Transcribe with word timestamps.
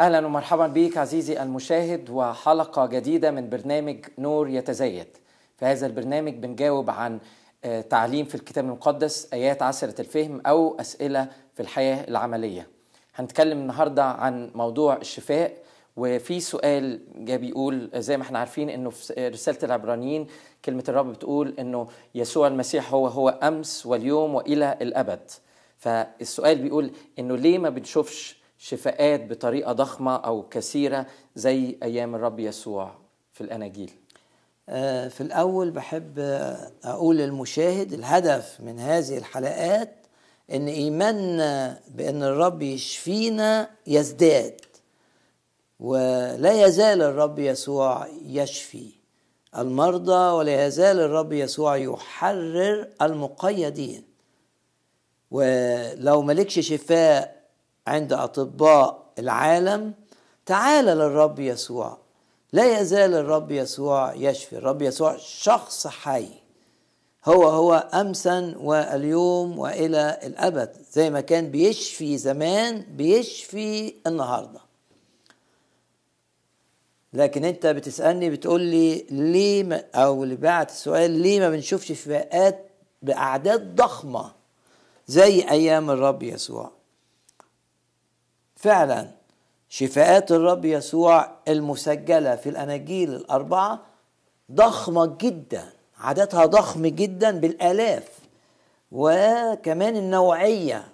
أهلا 0.00 0.26
ومرحبا 0.26 0.66
بك 0.66 0.96
عزيزي 0.98 1.42
المشاهد 1.42 2.10
وحلقة 2.10 2.86
جديدة 2.86 3.30
من 3.30 3.48
برنامج 3.48 4.04
نور 4.18 4.48
يتزايد. 4.48 5.06
في 5.56 5.64
هذا 5.64 5.86
البرنامج 5.86 6.34
بنجاوب 6.34 6.90
عن 6.90 7.18
آه، 7.64 7.80
تعليم 7.80 8.24
في 8.26 8.34
الكتاب 8.34 8.64
المقدس 8.64 9.32
آيات 9.32 9.62
عسره 9.62 10.00
الفهم 10.00 10.40
أو 10.46 10.80
أسئلة 10.80 11.28
في 11.54 11.60
الحياة 11.62 12.08
العملية. 12.08 12.68
هنتكلم 13.14 13.58
النهارده 13.58 14.04
عن 14.04 14.50
موضوع 14.54 14.96
الشفاء 14.96 15.52
وفي 15.96 16.40
سؤال 16.40 17.00
جاي 17.16 17.38
بيقول 17.38 17.90
زي 17.94 18.16
ما 18.16 18.22
إحنا 18.22 18.38
عارفين 18.38 18.70
إنه 18.70 18.90
في 18.90 19.28
رسالة 19.28 19.58
العبرانيين 19.62 20.26
كلمة 20.64 20.84
الرب 20.88 21.12
بتقول 21.12 21.54
إنه 21.58 21.88
يسوع 22.14 22.46
المسيح 22.46 22.92
هو 22.94 23.06
هو 23.06 23.28
أمس 23.28 23.86
واليوم 23.86 24.34
وإلى 24.34 24.78
الأبد. 24.82 25.30
فالسؤال 25.78 26.58
بيقول 26.58 26.90
إنه 27.18 27.36
ليه 27.36 27.58
ما 27.58 27.68
بنشوفش 27.70 28.37
شفاءات 28.58 29.26
بطريقة 29.26 29.72
ضخمة 29.72 30.16
أو 30.16 30.48
كثيرة 30.48 31.06
زي 31.36 31.78
أيام 31.82 32.14
الرب 32.14 32.40
يسوع 32.40 32.94
في 33.32 33.40
الأناجيل. 33.40 33.90
آه، 34.68 35.08
في 35.08 35.20
الأول 35.20 35.70
بحب 35.70 36.18
أقول 36.84 37.16
للمشاهد 37.16 37.92
الهدف 37.92 38.60
من 38.60 38.78
هذه 38.78 39.18
الحلقات 39.18 39.94
إن 40.52 40.68
إيماننا 40.68 41.80
بأن 41.94 42.22
الرب 42.22 42.62
يشفينا 42.62 43.70
يزداد 43.86 44.60
ولا 45.80 46.66
يزال 46.66 47.02
الرب 47.02 47.38
يسوع 47.38 48.08
يشفي 48.22 48.90
المرضى 49.58 50.32
ولا 50.32 50.66
يزال 50.66 51.00
الرب 51.00 51.32
يسوع 51.32 51.76
يحرر 51.76 52.88
المقيدين. 53.02 54.04
ولو 55.30 56.22
ملكش 56.22 56.58
شفاء 56.58 57.37
عند 57.88 58.12
أطباء 58.12 59.02
العالم 59.18 59.94
تعال 60.46 60.84
للرب 60.84 61.38
يسوع. 61.38 61.98
لا 62.52 62.80
يزال 62.80 63.14
الرب 63.14 63.50
يسوع 63.50 64.14
يشفي. 64.14 64.56
الرب 64.58 64.82
يسوع 64.82 65.16
شخص 65.16 65.86
حي. 65.86 66.28
هو 67.26 67.48
هو 67.48 67.74
امسا 67.94 68.54
واليوم 68.60 69.58
وإلى 69.58 70.18
الأبد. 70.22 70.76
زي 70.92 71.10
ما 71.10 71.20
كان 71.20 71.50
بيشفي 71.50 72.18
زمان 72.18 72.84
بيشفي 72.96 73.94
النهارده. 74.06 74.60
لكن 77.12 77.44
أنت 77.44 77.66
بتسألني 77.66 78.30
بتقول 78.30 78.60
لي 78.60 79.06
ليه 79.10 79.64
ما 79.64 79.84
أو 79.94 80.24
اللي 80.24 80.36
بعت 80.36 80.70
السؤال 80.70 81.10
ليه 81.10 81.40
ما 81.40 81.50
بنشوفش 81.50 81.88
شفاءات 81.88 82.70
بأعداد 83.02 83.74
ضخمة 83.76 84.32
زي 85.06 85.48
أيام 85.50 85.90
الرب 85.90 86.22
يسوع؟ 86.22 86.77
فعلا 88.58 89.10
شفاءات 89.68 90.32
الرب 90.32 90.64
يسوع 90.64 91.30
المسجلة 91.48 92.36
في 92.36 92.48
الأناجيل 92.48 93.14
الأربعة 93.14 93.80
ضخمة 94.52 95.16
جدا 95.20 95.64
عددها 95.98 96.46
ضخم 96.46 96.86
جدا 96.86 97.30
بالآلاف 97.30 98.08
وكمان 98.92 99.96
النوعية 99.96 100.88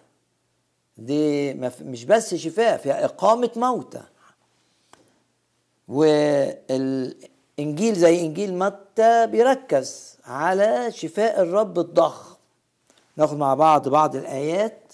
دي 0.99 1.55
مش 1.81 2.05
بس 2.05 2.35
شفاء 2.35 2.77
فيها 2.77 3.05
إقامة 3.05 3.51
موتى. 3.57 4.03
والإنجيل 5.89 7.95
زي 7.95 8.21
إنجيل 8.21 8.55
متى 8.55 9.27
بيركز 9.27 10.17
على 10.27 10.93
شفاء 10.93 11.43
الرب 11.43 11.79
الضخم. 11.79 12.35
ناخد 13.17 13.37
مع 13.37 13.55
بعض 13.55 13.89
بعض 13.89 14.17
الآيات. 14.17 14.93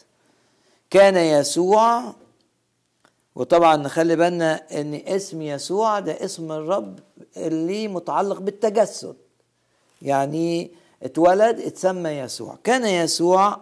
كان 0.91 1.17
يسوع 1.17 2.03
وطبعا 3.35 3.77
نخلي 3.77 4.17
بالنا 4.17 4.81
إن 4.81 4.95
اسم 4.95 5.43
يسوع 5.43 5.99
ده 6.01 6.25
اسم 6.25 6.53
الرب 6.53 6.99
اللي 7.37 7.89
متعلق 7.89 8.41
بالتجسد. 8.41 9.17
يعني 10.03 10.71
اتولد 11.03 11.61
اتسمى 11.61 12.11
يسوع. 12.11 12.59
كان 12.65 12.87
يسوع 12.87 13.61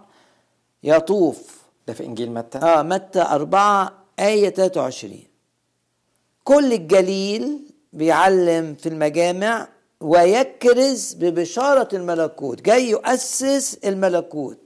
يطوف. 0.83 1.63
ده 1.87 1.95
في 1.95 2.05
إنجيل 2.05 2.31
متى؟ 2.31 2.59
آه 2.59 2.83
متى 2.83 3.21
أربعة 3.23 3.93
آية 4.21 4.49
23 4.51 5.23
كل 6.45 6.73
الجليل 6.73 7.59
بيعلم 7.93 8.75
في 8.75 8.89
المجامع 8.89 9.69
ويكرز 10.01 11.13
ببشارة 11.15 11.89
الملكوت. 11.97 12.63
جاي 12.63 12.91
يؤسس 12.91 13.75
الملكوت 13.85 14.59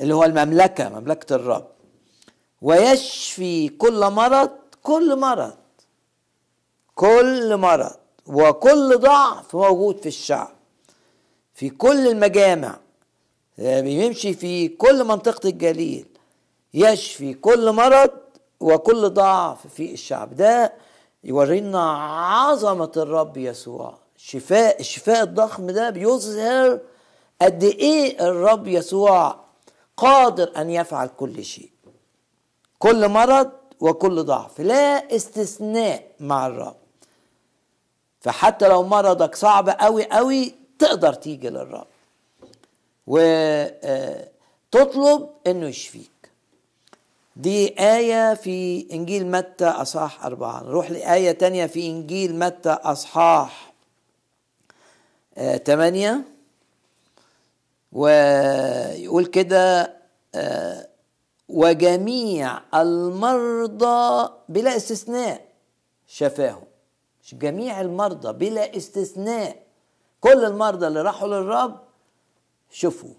اللي 0.00 0.14
هو 0.14 0.24
المملكة 0.24 0.88
مملكة 0.88 1.34
الرب. 1.36 1.66
ويشفي 2.66 3.68
كل 3.68 4.10
مرض 4.10 4.50
كل 4.82 5.16
مرض. 5.16 5.54
كل 6.94 7.56
مرض 7.56 7.96
وكل 8.26 8.98
ضعف 8.98 9.56
موجود 9.56 9.98
في 10.00 10.06
الشعب 10.08 10.50
في 11.54 11.70
كل 11.70 12.08
المجامع. 12.08 12.78
بيمشي 13.58 14.34
في 14.34 14.68
كل 14.68 15.04
منطقة 15.04 15.48
الجليل. 15.48 16.06
يشفي 16.74 17.34
كل 17.34 17.72
مرض 17.72 18.10
وكل 18.60 19.10
ضعف 19.10 19.66
في 19.66 19.92
الشعب. 19.92 20.36
ده 20.36 20.72
يورينا 21.24 21.92
عظمة 22.26 22.92
الرب 22.96 23.36
يسوع. 23.36 23.98
شفاء 24.16 24.80
الشفاء 24.80 25.22
الضخم 25.22 25.66
ده 25.70 25.90
بيظهر 25.90 26.80
قد 27.42 27.64
إيه 27.64 28.28
الرب 28.28 28.66
يسوع 28.66 29.36
قادر 29.96 30.52
أن 30.56 30.70
يفعل 30.70 31.08
كل 31.08 31.44
شيء. 31.44 31.75
كل 32.78 33.08
مرض 33.08 33.50
وكل 33.80 34.24
ضعف 34.24 34.60
لا 34.60 35.16
استثناء 35.16 36.06
مع 36.20 36.46
الرب. 36.46 36.76
فحتى 38.20 38.68
لو 38.68 38.82
مرضك 38.82 39.34
صعب 39.34 39.68
قوي 39.68 40.04
قوي 40.04 40.54
تقدر 40.78 41.12
تيجي 41.12 41.50
للرب. 41.50 41.86
وتطلب 43.06 44.30
إنه 45.46 45.66
يشفيك. 45.66 46.10
دي 47.36 47.80
آية 47.80 48.34
في 48.34 48.86
إنجيل 48.92 49.26
متى 49.30 49.66
أصحاح 49.66 50.24
أربعة. 50.24 50.62
نروح 50.62 50.90
لآية 50.90 51.32
تانية 51.32 51.66
في 51.66 51.86
إنجيل 51.86 52.38
متى 52.38 52.70
أصحاح 52.70 53.72
آه 55.38 55.56
تمانية. 55.56 56.22
ويقول 57.92 59.26
كده 59.26 59.96
آه 60.34 60.88
وجميع 61.48 62.58
المرضى 62.74 64.28
بلا 64.48 64.76
استثناء 64.76 65.40
شفاهم. 66.06 66.62
جميع 67.32 67.80
المرضى 67.80 68.32
بلا 68.32 68.76
استثناء. 68.76 69.56
كل 70.20 70.44
المرضى 70.44 70.86
اللي 70.86 71.02
راحوا 71.02 71.28
للرب 71.28 71.80
شوفوا. 72.70 73.14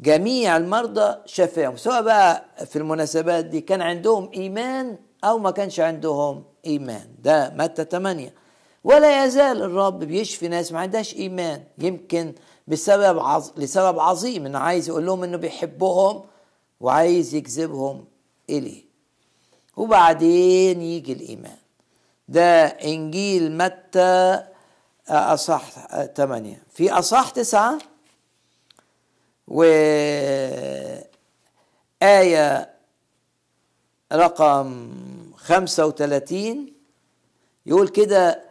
جميع 0.00 0.56
المرضى 0.56 1.16
شفاهم. 1.26 1.76
سواء 1.76 2.02
بقى 2.02 2.44
في 2.66 2.76
المناسبات 2.76 3.44
دي 3.44 3.60
كان 3.60 3.82
عندهم 3.82 4.30
إيمان 4.34 4.98
أو 5.24 5.38
ما 5.38 5.50
كانش 5.50 5.80
عندهم 5.80 6.44
إيمان. 6.66 7.08
ده 7.22 7.50
متى 7.56 7.84
8 7.84 8.34
ولا 8.84 9.24
يزال 9.24 9.62
الرب 9.62 9.98
بيشفي 9.98 10.48
ناس 10.48 10.72
ما 10.72 10.80
عندهاش 10.80 11.14
إيمان. 11.14 11.64
يمكن 11.78 12.34
بسبب 12.68 13.18
عظ... 13.18 13.50
لسبب 13.56 13.98
عظيم 13.98 14.46
إنه 14.46 14.58
عايز 14.58 14.88
يقول 14.88 15.06
لهم 15.06 15.24
إنه 15.24 15.36
بيحبهم 15.36 16.22
وعايز 16.80 17.34
يجذبهم 17.34 18.04
إليه. 18.50 18.84
وبعدين 19.76 20.82
يجي 20.82 21.12
الإيمان. 21.12 21.56
ده 22.28 22.64
إنجيل 22.66 23.56
متى؟ 23.56 24.44
أصح 25.08 25.94
ثمانية 26.06 26.62
في 26.74 26.90
أصح 26.92 27.30
تسعة. 27.30 27.78
وآية 29.48 31.04
رقم 34.12 34.90
خمسة 35.36 35.86
وثلاثين 35.86 36.74
يقول 37.66 37.88
كده 37.88 38.44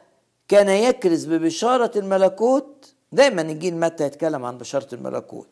كان 0.47 0.69
يكرز 0.69 1.25
ببشارة 1.25 1.97
الملكوت. 1.99 2.93
دايما 3.11 3.41
إنجيل 3.41 3.75
متى 3.79 4.03
يتكلم 4.03 4.45
عن 4.45 4.57
بشارة 4.57 4.95
الملكوت؟ 4.95 5.49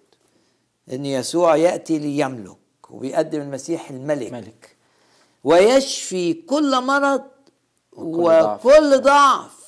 إن 0.91 1.05
يسوع 1.05 1.55
يأتي 1.55 1.99
ليملك. 1.99 2.57
وبيقدم 2.91 3.41
المسيح 3.41 3.89
الملك. 3.89 4.31
ملك. 4.31 4.75
ويشفي 5.43 6.33
كل 6.33 6.81
مرض 6.81 7.23
وكل 7.93 8.23
ضعف. 8.23 8.65
وكل 8.65 9.01
ضعف. 9.01 9.61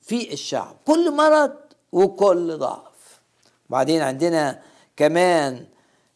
في 0.00 0.32
الشعب. 0.32 0.76
كل 0.86 1.16
مرض 1.16 1.52
وكل 1.92 2.56
ضعف. 2.58 3.20
بعدين 3.70 4.02
عندنا 4.02 4.62
كمان 4.96 5.66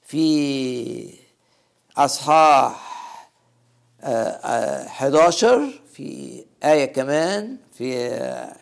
في 0.02 1.14
أصحاح 1.96 2.90
آه، 4.02 4.28
آه، 4.28 4.86
11 4.86 5.82
في 5.92 6.44
آية 6.64 6.84
كمان 6.84 7.56
في 7.72 8.08
آه، 8.08 8.56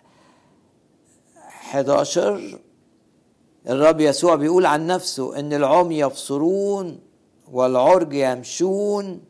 11 1.37 2.59
الرب 3.69 4.01
يسوع 4.01 4.35
بيقول 4.35 4.67
عن 4.67 4.87
نفسه 4.87 5.39
إن 5.39 5.53
العمي 5.53 5.99
يبصرون 5.99 7.01
والعرج 7.53 8.13
يمشون 8.13 9.21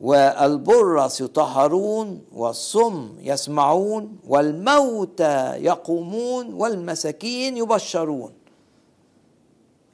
والبرص 0.00 1.20
يطهرون 1.20 2.20
والصم 2.32 3.12
يسمعون 3.20 4.16
والموتى 4.28 5.52
يقومون 5.56 6.54
والمساكين 6.54 7.56
يبشرون. 7.56 8.32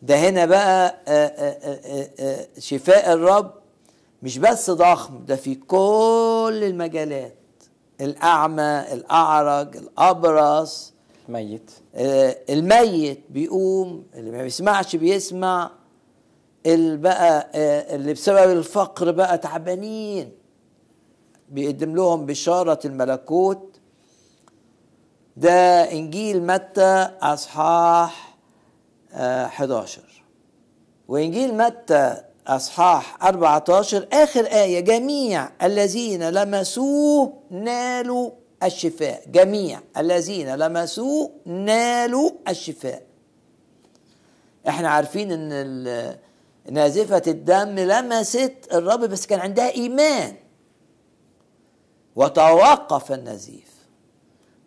ده 0.03 0.17
هنا 0.17 0.47
بقى 0.47 0.95
آه، 1.09 1.27
آه، 1.27 2.11
آه، 2.21 2.47
شفاء 2.59 3.13
الرب 3.13 3.51
مش 4.23 4.39
بس 4.39 4.71
ضخم 4.71 5.25
ده 5.27 5.37
في 5.37 5.55
كل 5.55 6.61
المجالات 6.63 7.35
الأعمى 8.01 8.85
الأعرج 8.93 9.77
الأبرص 9.77 10.93
ميت 11.29 11.71
آه، 11.95 12.37
الميت 12.51 13.21
بيقوم 13.31 14.05
اللي 14.15 14.31
ما 14.31 14.43
بيسمعش 14.43 14.97
بيسمع 14.97 15.71
اللي 16.75 16.97
بقى 16.97 17.51
آه، 17.55 17.95
اللي 17.97 18.13
بسبب 18.13 18.51
الفقر 18.51 19.11
بقى 19.11 19.39
تعبانين. 19.39 20.33
بيقدم 21.49 21.95
لهم 21.97 22.27
بشارة 22.27 22.79
الملكوت. 22.85 23.81
ده 25.37 25.93
إنجيل 25.93 26.47
متى؟ 26.47 27.09
أصحاح 27.23 28.37
آه، 29.13 29.47
11 29.47 30.03
وإنجيل 31.09 31.55
متى؟ 31.57 32.23
أصحاح 32.47 33.25
14 33.25 34.09
آخر 34.13 34.45
آية 34.47 34.81
جميع 34.81 35.51
الذين 35.63 36.31
لمسوه 36.31 37.33
نالوا 37.51 38.31
الشفاء. 38.63 39.23
جميع 39.29 39.81
الذين 39.97 40.55
لمسوه 40.55 41.31
نالوا 41.47 42.31
الشفاء. 42.49 43.03
إحنا 44.69 44.89
عارفين 44.89 45.33
إن 45.33 45.53
نازفة 46.71 47.23
الدم 47.27 47.79
لمست 47.79 48.55
الرب 48.73 49.01
بس 49.01 49.27
كان 49.27 49.41
عندها 49.41 49.75
إيمان. 49.75 50.35
وتوقف 52.17 53.13
النزيف. 53.13 53.69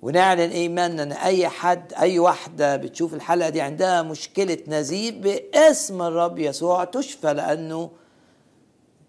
ونعلن 0.02 0.50
إيماننا 0.50 1.04
إن 1.04 1.12
أي 1.12 1.48
حد 1.48 1.94
أي 1.94 2.20
واحدة 2.20 2.76
بتشوف 2.76 3.14
الحلقة 3.14 3.50
دي 3.50 3.62
عندها 3.62 4.02
مشكلة 4.02 4.58
نزيف 4.68 5.16
باسم 5.16 6.02
الرب 6.02 6.40
يسوع 6.40 6.84
تشفى 6.84 7.34
لأنه 7.34 7.90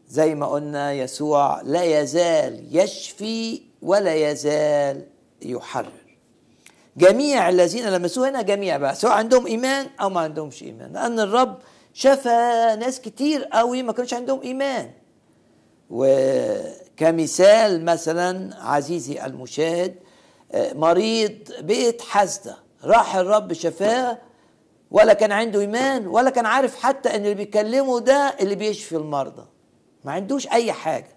زي 0.08 0.34
ما 0.34 0.46
قلنا 0.46 0.92
يسوع 0.92 1.60
لا 1.62 2.00
يزال 2.00 2.76
يشفي 2.76 3.62
ولا 3.82 4.30
يزال 4.30 5.06
يحرر. 5.42 5.92
جميع 6.96 7.48
الذين 7.48 7.88
لمسوه 7.88 8.28
هنا 8.28 8.42
جميع 8.42 8.76
بقى 8.76 8.94
سواء 8.94 9.12
عندهم 9.12 9.46
إيمان 9.46 9.86
أو 10.00 10.10
ما 10.10 10.20
عندهمش 10.20 10.62
إيمان 10.62 10.92
لأن 10.92 11.20
الرب 11.20 11.58
شفى 11.92 12.76
ناس 12.80 13.00
كتير 13.00 13.44
قوي 13.44 13.82
ما 13.82 13.92
كانش 13.92 14.14
عندهم 14.14 14.40
إيمان. 14.40 14.90
وكمثال 15.90 17.84
مثلا 17.84 18.50
عزيزي 18.60 19.24
المشاهد 19.26 19.94
آه، 20.52 20.72
مريض 20.72 21.38
بيت 21.60 22.02
حسده 22.02 22.56
راح 22.84 23.16
الرب 23.16 23.52
شفاه 23.52 24.18
ولا 24.90 25.12
كان 25.12 25.32
عنده 25.32 25.60
إيمان 25.60 26.06
ولا 26.06 26.30
كان 26.30 26.46
عارف 26.46 26.76
حتى 26.82 27.08
إن 27.08 27.20
اللي 27.22 27.34
بيكلمه 27.34 28.00
ده 28.00 28.34
اللي 28.40 28.54
بيشفي 28.54 28.96
المرضى. 28.96 29.46
ما 30.04 30.12
عندوش 30.12 30.46
أي 30.48 30.72
حاجة. 30.72 31.16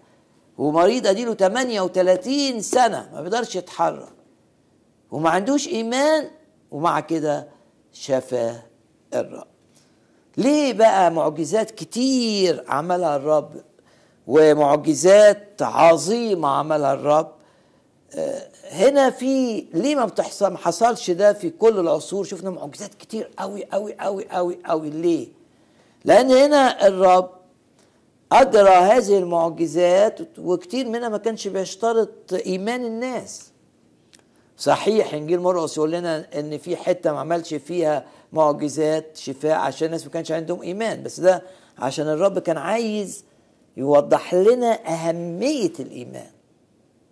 ومريض 0.58 1.06
أديله 1.06 1.34
38 1.34 2.60
سنة 2.60 3.10
ما 3.12 3.20
بيقدرش 3.20 3.56
يتحرك. 3.56 4.12
وما 5.10 5.30
عندوش 5.30 5.68
إيمان 5.68 6.30
ومع 6.70 7.00
كده 7.00 7.48
شفاه 7.92 8.62
الرب. 9.14 9.46
ليه 10.36 10.72
بقى 10.72 11.10
معجزات 11.10 11.70
كتير 11.70 12.64
عملها 12.68 13.16
الرب 13.16 13.50
ومعجزات 14.26 15.62
عظيمة 15.62 16.48
عملها 16.48 16.94
الرب؟ 16.94 17.32
آه، 18.14 18.48
هنا 18.70 19.10
في 19.10 19.60
ليه 19.74 19.94
ما 19.96 20.04
بتحصل 20.04 20.46
ما 20.52 20.58
حصلش 20.58 21.10
ده 21.10 21.32
في 21.32 21.50
كل 21.50 21.78
العصور؟ 21.78 22.24
شفنا 22.24 22.50
معجزات 22.50 22.94
كتير 22.94 23.30
قوي 23.38 23.64
قوي 23.64 23.94
قوي 24.00 24.26
قوي 24.30 24.58
قوي. 24.66 24.90
ليه؟ 24.90 25.28
لأن 26.04 26.30
هنا 26.30 26.86
الرب 26.86 27.30
اجرى 28.32 28.70
هذه 28.70 29.18
المعجزات 29.18 30.18
وكتير 30.38 30.88
منها 30.88 31.08
ما 31.08 31.18
كانش 31.18 31.48
بيشترط 31.48 32.32
إيمان 32.46 32.84
الناس. 32.84 33.50
صحيح 34.58 35.14
إنجيل 35.14 35.40
مرقس 35.40 35.76
يقول 35.76 35.92
لنا 35.92 36.26
إن 36.38 36.58
في 36.58 36.76
حتة 36.76 37.12
ما 37.12 37.20
عملش 37.20 37.54
فيها 37.54 38.06
معجزات 38.32 39.16
شفاء 39.16 39.52
عشان 39.58 39.86
الناس 39.86 40.04
ما 40.04 40.10
كانش 40.10 40.32
عندهم 40.32 40.62
إيمان 40.62 41.02
بس 41.02 41.20
ده 41.20 41.42
عشان 41.78 42.08
الرب 42.08 42.38
كان 42.38 42.56
عايز 42.58 43.24
يوضح 43.76 44.34
لنا 44.34 44.88
أهمية 44.88 45.72
الإيمان. 45.80 46.30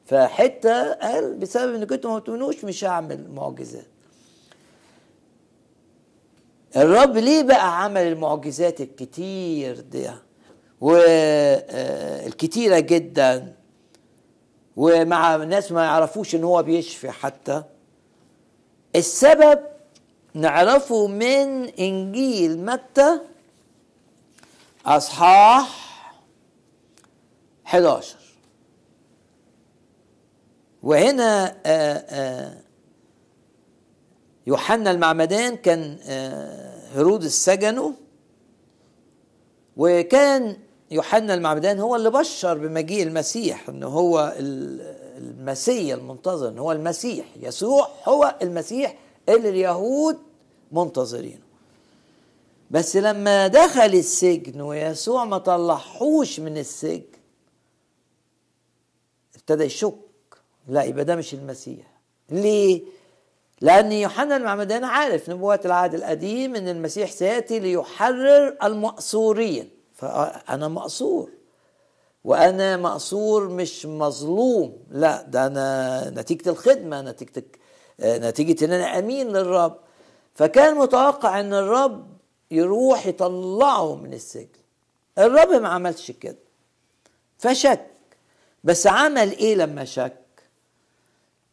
فحتة 0.07 0.93
قال 0.93 1.35
بسبب 1.37 1.75
إن 1.75 1.85
كنتوا 1.85 2.11
ما 2.11 2.19
بتؤمنوش 2.19 2.65
مش 2.65 2.85
هعمل 2.85 3.31
معجزات. 3.31 3.87
الرب 6.77 7.17
ليه 7.17 7.43
بقى 7.43 7.85
عمل 7.85 8.01
المعجزات 8.03 8.81
الكتير 8.81 9.81
دي؟ 9.81 10.11
والكتيرة 10.81 12.79
جدا. 12.79 13.53
ومع 14.77 15.37
ناس 15.37 15.73
ما 15.73 15.85
يعرفوش 15.85 16.35
إن 16.35 16.45
هو 16.45 16.63
بيشفي 16.63 17.11
حتى. 17.11 17.63
السبب 18.97 19.61
نعرفه 20.35 21.07
من 21.07 21.69
إنجيل 21.69 22.65
متى؟ 22.65 23.21
أصحاح 24.87 25.85
11 27.67 28.17
وهنا 30.83 31.57
آه، 31.67 32.05
آه، 32.09 32.61
يوحنا 34.47 34.91
المعمدان 34.91 35.57
كان 35.57 35.99
آه، 36.07 36.89
هيرودس 36.95 37.45
سجنه 37.45 37.95
وكان 39.77 40.57
يوحنا 40.95 41.35
المعمدان 41.35 41.81
هو 41.81 41.97
اللي 41.97 42.11
بشر 42.11 42.59
بمجيء 42.59 43.03
المسيح 43.03 43.69
إن 43.69 43.83
هو 43.83 44.35
ال- 44.39 44.81
المسيح 45.19 45.95
المنتظر 45.95 46.49
إن 46.49 46.59
هو 46.59 46.73
المسيح. 46.73 47.25
يسوع 47.41 47.89
هو 48.05 48.35
المسيح 48.43 48.97
اللي 49.29 49.49
اليهود 49.49 50.19
منتظرينه. 50.73 51.41
بس 52.71 52.97
لما 52.97 53.47
دخل 53.47 53.81
السجن 53.95 54.61
ويسوع 54.61 55.25
ما 55.25 55.39
طلعهوش 55.39 56.41
من 56.41 56.59
السجن 56.59 57.03
ابتدى 59.37 59.65
يشك. 59.65 59.95
لا 60.69 60.83
يبقى 60.85 61.05
ده 61.05 61.17
مش 61.17 61.35
المسيح. 61.35 61.87
ليه؟ 62.31 62.83
لأن 63.61 63.93
يوحنا 63.93 64.37
المعمدان 64.37 64.85
عارف 64.85 65.31
نبوات 65.31 65.67
العهد 65.67 65.95
القديم 65.95 66.55
إن 66.57 66.69
المسيح 66.69 67.11
سيأتي 67.11 67.59
ليحرر 67.59 68.57
المأسورين 68.63 69.71
فأنا 69.95 70.69
مأسور 70.69 71.31
وأنا 72.25 72.77
مأسور 72.77 73.49
مش 73.49 73.87
مظلوم. 73.87 74.79
لا 74.91 75.23
ده 75.23 75.47
أنا 75.47 76.11
نتيجة 76.11 76.51
الخدمة 76.51 77.03
نتيجة 77.03 77.45
نتيجة 78.01 78.65
إن 78.65 78.73
أنا 78.73 78.99
أمين 78.99 79.29
للرب. 79.29 79.77
فكان 80.35 80.77
متوقع 80.77 81.41
إن 81.41 81.55
الرب 81.55 82.07
يروح 82.51 83.07
يطلعه 83.07 83.95
من 83.97 84.15
السجن. 84.15 84.49
الرب 85.19 85.49
ما 85.49 85.69
عملش 85.69 86.11
كده. 86.11 86.39
فشك. 87.39 87.87
بس 88.65 88.87
عمل 88.87 89.31
إيه 89.31 89.55
لما 89.55 89.85
شك؟ 89.85 90.21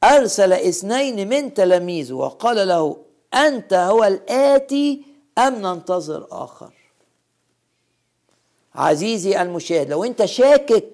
أرسل 0.03 0.53
اثنين 0.53 1.29
من 1.29 1.53
تلاميذه 1.53 2.13
وقال 2.13 2.67
له 2.67 2.97
أنت 3.33 3.73
هو 3.73 4.03
الآتي 4.03 5.05
أم 5.37 5.55
ننتظر 5.55 6.27
آخر؟ 6.31 6.73
عزيزي 8.75 9.41
المشاهد 9.41 9.89
لو 9.89 10.03
أنت 10.03 10.25
شاكك 10.25 10.89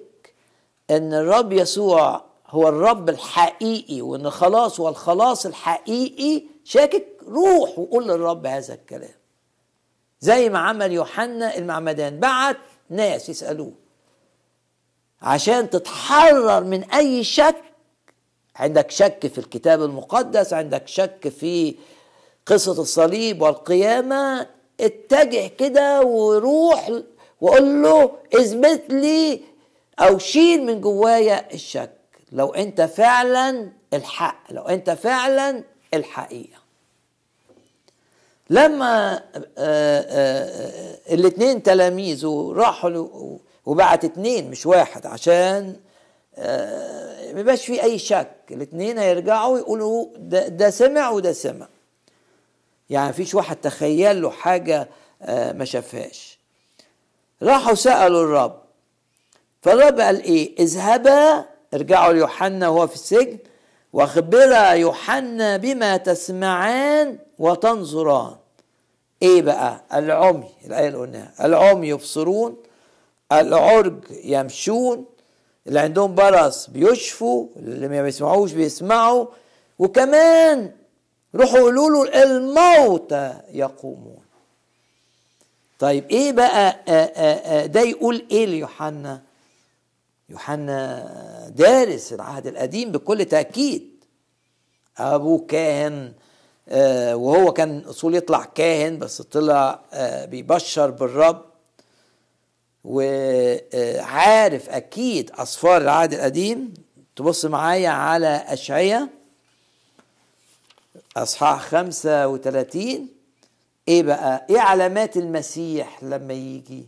أن 0.90 1.14
الرب 1.14 1.52
يسوع 1.52 2.24
هو 2.46 2.68
الرب 2.68 3.08
الحقيقي 3.08 4.00
وأن 4.00 4.30
خلاص 4.30 4.80
هو 4.80 4.88
الخلاص 4.88 5.46
الحقيقي 5.46 6.42
شاكك 6.64 7.06
روح 7.28 7.78
وقول 7.78 8.08
للرب 8.08 8.46
هذا 8.46 8.74
الكلام. 8.74 9.14
زي 10.20 10.48
ما 10.48 10.58
عمل 10.58 10.92
يوحنا 10.92 11.56
المعمدان 11.56 12.20
بعت 12.20 12.56
ناس 12.90 13.28
يسألوه. 13.28 13.72
عشان 15.22 15.70
تتحرر 15.70 16.64
من 16.64 16.84
أي 16.84 17.24
شك 17.24 17.56
عندك 18.56 18.90
شك 18.90 19.26
في 19.26 19.38
الكتاب 19.38 19.82
المقدس 19.82 20.52
عندك 20.52 20.88
شك 20.88 21.28
في 21.28 21.74
قصة 22.46 22.82
الصليب 22.82 23.42
والقيامة 23.42 24.46
اتجه 24.80 25.46
كده 25.46 26.02
وروح 26.02 26.90
وقول 27.40 27.82
له 27.82 28.12
اثبت 28.34 28.82
لي 28.88 29.40
أو 29.98 30.18
شيل 30.18 30.66
من 30.66 30.80
جوايا 30.80 31.54
الشك. 31.54 31.90
لو 32.32 32.54
أنت 32.54 32.80
فعلا 32.80 33.68
الحق. 33.94 34.52
لو 34.52 34.62
أنت 34.62 34.90
فعلا 34.90 35.64
الحقيقة. 35.94 36.58
لما 38.50 39.22
الاثنين 41.10 41.62
تلاميذه 41.62 42.52
راحوا 42.56 43.38
وبعت 43.66 44.04
اتنين 44.04 44.50
مش 44.50 44.66
واحد 44.66 45.06
عشان 45.06 45.76
ما 47.34 47.40
يبقاش 47.40 47.66
في 47.66 47.82
أي 47.82 47.98
شك. 47.98 48.30
الاثنين 48.50 48.98
هيرجعوا 48.98 49.58
يقولوا 49.58 50.06
ده, 50.16 50.48
ده 50.48 50.70
سمع 50.70 51.10
وده 51.10 51.32
سمع. 51.32 51.68
يعني 52.90 53.12
فيش 53.12 53.34
واحد 53.34 53.56
تخيل 53.56 54.22
له 54.22 54.30
حاجة 54.30 54.88
ما 55.28 55.64
شافهاش. 55.64 56.37
راحوا 57.42 57.74
سألوا 57.74 58.22
الرب. 58.22 58.58
فالرب 59.62 60.00
قال 60.00 60.22
إيه؟ 60.22 60.58
اذهبا 60.58 61.44
ارجعوا 61.74 62.12
ليوحنا 62.12 62.68
وهو 62.68 62.86
في 62.86 62.94
السجن 62.94 63.38
واخبرا 63.92 64.70
يوحنا 64.70 65.56
بما 65.56 65.96
تسمعان 65.96 67.18
وتنظران. 67.38 68.36
إيه 69.22 69.42
بقى؟ 69.42 69.80
العمي 69.94 70.48
الآية 70.66 70.88
اللي 70.88 70.98
قلناها. 70.98 71.32
العمي 71.44 71.88
يبصرون 71.88 72.56
العرج 73.32 74.04
يمشون 74.24 75.04
اللي 75.66 75.80
عندهم 75.80 76.14
برص 76.14 76.70
بيشفوا 76.70 77.46
اللي 77.56 77.88
ما 77.88 78.02
بيسمعوش 78.02 78.52
بيسمعوا 78.52 79.26
وكمان 79.78 80.72
روحوا 81.34 81.58
قولوا 81.58 82.06
له 82.06 82.22
الموتى 82.22 83.34
يقومون. 83.52 84.17
طيب 85.78 86.10
إيه 86.10 86.32
بقى 86.32 86.80
آآ 86.88 87.12
آآ 87.16 87.66
ده 87.66 87.80
يقول 87.80 88.26
إيه 88.30 88.46
ليوحنا؟ 88.46 89.22
يوحنا 90.28 91.52
دارس 91.56 92.12
العهد 92.12 92.46
القديم 92.46 92.92
بكل 92.92 93.24
تأكيد. 93.24 94.04
أبوه 94.98 95.46
كاهن 95.48 96.12
آه 96.68 97.16
وهو 97.16 97.52
كان 97.52 97.78
أصول 97.80 98.14
يطلع 98.14 98.44
كاهن 98.44 98.98
بس 98.98 99.22
طلع 99.22 99.80
آه 99.92 100.24
بيبشر 100.24 100.90
بالرب 100.90 101.44
وعارف 102.84 104.68
أكيد 104.68 105.30
أصفار 105.30 105.76
العهد 105.82 106.12
القديم. 106.14 106.74
تبص 107.16 107.44
معايا 107.44 107.88
على 107.90 108.44
أشعية 108.46 109.08
أصحاح 111.16 111.60
35 111.60 113.08
إيه 113.88 114.02
بقى؟ 114.02 114.46
إيه 114.50 114.60
علامات 114.60 115.16
المسيح 115.16 116.02
لما 116.02 116.34
يجي 116.34 116.86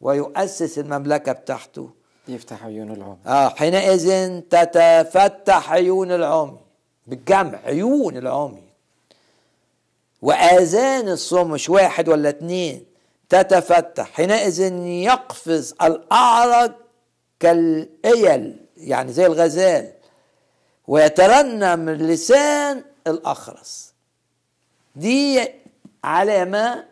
ويؤسس 0.00 0.78
المملكة 0.78 1.32
بتاعته؟ 1.32 1.90
يفتح 2.28 2.64
عيون 2.64 2.90
العمي 2.92 3.16
آه 3.26 3.48
حينئذ 3.48 4.40
تتفتح 4.40 5.72
عيون 5.72 6.12
العمي 6.12 6.58
بالجمع 7.06 7.58
عيون 7.64 8.16
العمي 8.16 8.62
وآذان 10.22 11.08
الصم 11.08 11.50
مش 11.50 11.68
واحد 11.70 12.08
ولا 12.08 12.28
اتنين 12.28 12.84
تتفتح 13.28 14.10
حينئذ 14.12 14.60
يقفز 14.84 15.74
الأعرج 15.82 16.72
كالإيل 17.40 18.56
يعني 18.76 19.12
زي 19.12 19.26
الغزال 19.26 19.92
ويترنم 20.88 21.90
لسان 21.90 22.84
الأخرس 23.06 23.92
دي 24.96 25.48
علامه 26.08 26.84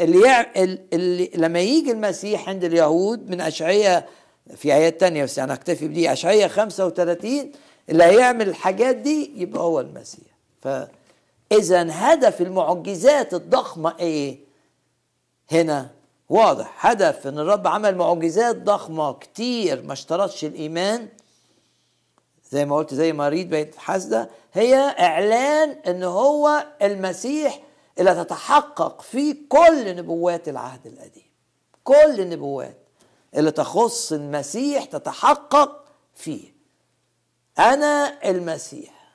اللي, 0.00 0.20
يع... 0.26 0.46
اللي 0.92 1.30
لما 1.34 1.60
يجي 1.60 1.90
المسيح 1.90 2.48
عند 2.48 2.64
اليهود 2.64 3.30
من 3.30 3.40
اشعياء 3.40 4.08
في 4.56 4.74
ايات 4.74 5.00
تانية 5.00 5.24
بس 5.24 5.38
أنا 5.38 5.54
أكتفي 5.54 5.88
بدي 5.88 6.12
اشعياء 6.12 6.48
35 6.48 7.52
اللي 7.88 8.04
هيعمل 8.04 8.48
الحاجات 8.48 8.96
دي 8.96 9.32
يبقى 9.42 9.62
هو 9.62 9.80
المسيح. 9.80 10.30
فاذا 10.62 11.86
هدف 11.90 12.40
المعجزات 12.40 13.34
الضخمة 13.34 13.94
إيه؟ 14.00 14.38
هنا 15.52 15.90
واضح. 16.28 16.86
هدف 16.86 17.26
إن 17.26 17.38
الرب 17.38 17.66
عمل 17.66 17.96
معجزات 17.96 18.56
ضخمة 18.56 19.12
كتير 19.12 19.82
ما 19.82 19.92
اشترطش 19.92 20.44
الإيمان. 20.44 21.08
زي 22.50 22.64
ما 22.64 22.76
قلت 22.76 22.94
زي 22.94 23.12
مريض 23.12 23.46
بيت 23.48 23.76
حاسدة 23.76 24.30
هي 24.52 24.74
إعلان 24.98 25.70
إن 25.86 26.02
هو 26.02 26.64
المسيح 26.82 27.60
اللي 28.00 28.24
تتحقق 28.24 29.02
فيه 29.02 29.36
كل 29.48 29.96
نبوات 29.96 30.48
العهد 30.48 30.86
القديم. 30.86 31.30
كل 31.84 32.20
النبوات 32.20 32.78
اللي 33.36 33.50
تخص 33.50 34.12
المسيح 34.12 34.84
تتحقق 34.84 35.84
فيه. 36.14 36.54
أنا 37.58 38.18
المسيح. 38.30 39.12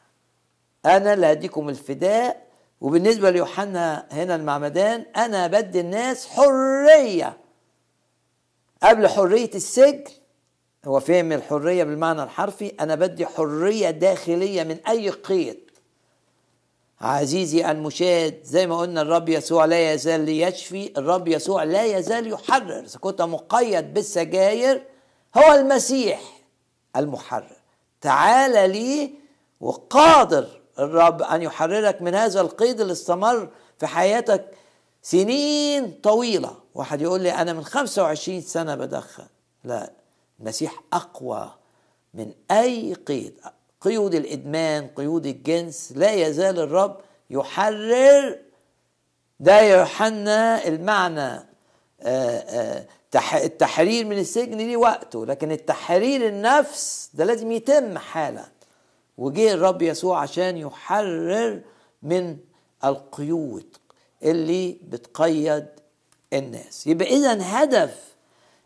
أنا 0.85 1.13
اللي 1.13 1.31
هديكم 1.31 1.69
الفداء. 1.69 2.45
وبالنسبة 2.81 3.29
ليوحنا 3.29 4.07
هنا 4.11 4.35
المعمدان 4.35 5.05
أنا 5.15 5.47
بدي 5.47 5.79
الناس 5.79 6.27
حرية. 6.27 7.37
قبل 8.83 9.07
حرية 9.07 9.49
السجن 9.55 10.03
هو 10.85 10.99
فهم 10.99 11.31
الحرية 11.31 11.83
بالمعنى 11.83 12.23
الحرفي 12.23 12.67
أنا 12.79 12.95
بدي 12.95 13.25
حرية 13.25 13.89
داخلية 13.89 14.63
من 14.63 14.77
أي 14.87 15.09
قيد. 15.09 15.64
عزيزي 17.01 17.71
المشاهد 17.71 18.39
زي 18.43 18.67
ما 18.67 18.77
قلنا 18.77 19.01
الرب 19.01 19.29
يسوع 19.29 19.65
لا 19.65 19.93
يزال 19.93 20.19
ليشفي 20.19 20.93
الرب 20.97 21.27
يسوع 21.27 21.63
لا 21.63 21.85
يزال 21.85 22.27
يحرر. 22.27 22.79
إذا 22.79 22.99
كنت 22.99 23.21
مقيد 23.21 23.93
بالسجاير 23.93 24.83
هو 25.37 25.53
المسيح 25.53 26.21
المحرر. 26.95 27.57
تعال 28.01 28.71
لي 28.71 29.13
وقادر 29.61 30.61
الرب 30.79 31.21
أن 31.21 31.41
يحررك 31.41 32.01
من 32.01 32.15
هذا 32.15 32.41
القيد 32.41 32.81
اللي 32.81 32.93
استمر 32.93 33.49
في 33.79 33.87
حياتك 33.87 34.51
سنين 35.01 35.91
طويلة. 36.03 36.55
واحد 36.75 37.01
يقول 37.01 37.21
لي 37.21 37.31
أنا 37.31 37.53
من 37.53 37.63
25 37.63 38.41
سنة 38.41 38.75
بدخن. 38.75 39.27
لا 39.63 39.91
المسيح 40.39 40.83
أقوى 40.93 41.53
من 42.13 42.31
أي 42.51 42.93
قيد. 42.93 43.39
قيود 43.85 44.15
الإدمان 44.15 44.87
قيود 44.87 45.25
الجنس 45.25 45.93
لا 45.95 46.11
يزال 46.13 46.59
الرب 46.59 46.97
يحرر. 47.29 48.37
ده 49.39 49.61
يوحنا 49.61 50.67
المعنى 50.67 51.45
التحرير 53.33 54.05
من 54.05 54.17
السجن 54.19 54.57
ليه 54.57 54.77
وقته 54.77 55.25
لكن 55.25 55.51
التحرير 55.51 56.27
النفس 56.27 57.09
ده 57.13 57.25
لازم 57.25 57.51
يتم 57.51 57.97
حالا. 57.97 58.45
وجه 59.17 59.53
الرب 59.53 59.81
يسوع 59.81 60.19
عشان 60.19 60.57
يحرر 60.57 61.61
من 62.03 62.37
القيود 62.85 63.65
اللي 64.23 64.77
بتقيد 64.89 65.65
الناس. 66.33 66.87
يبقى 66.87 67.07
إذا 67.07 67.37
هدف 67.41 68.15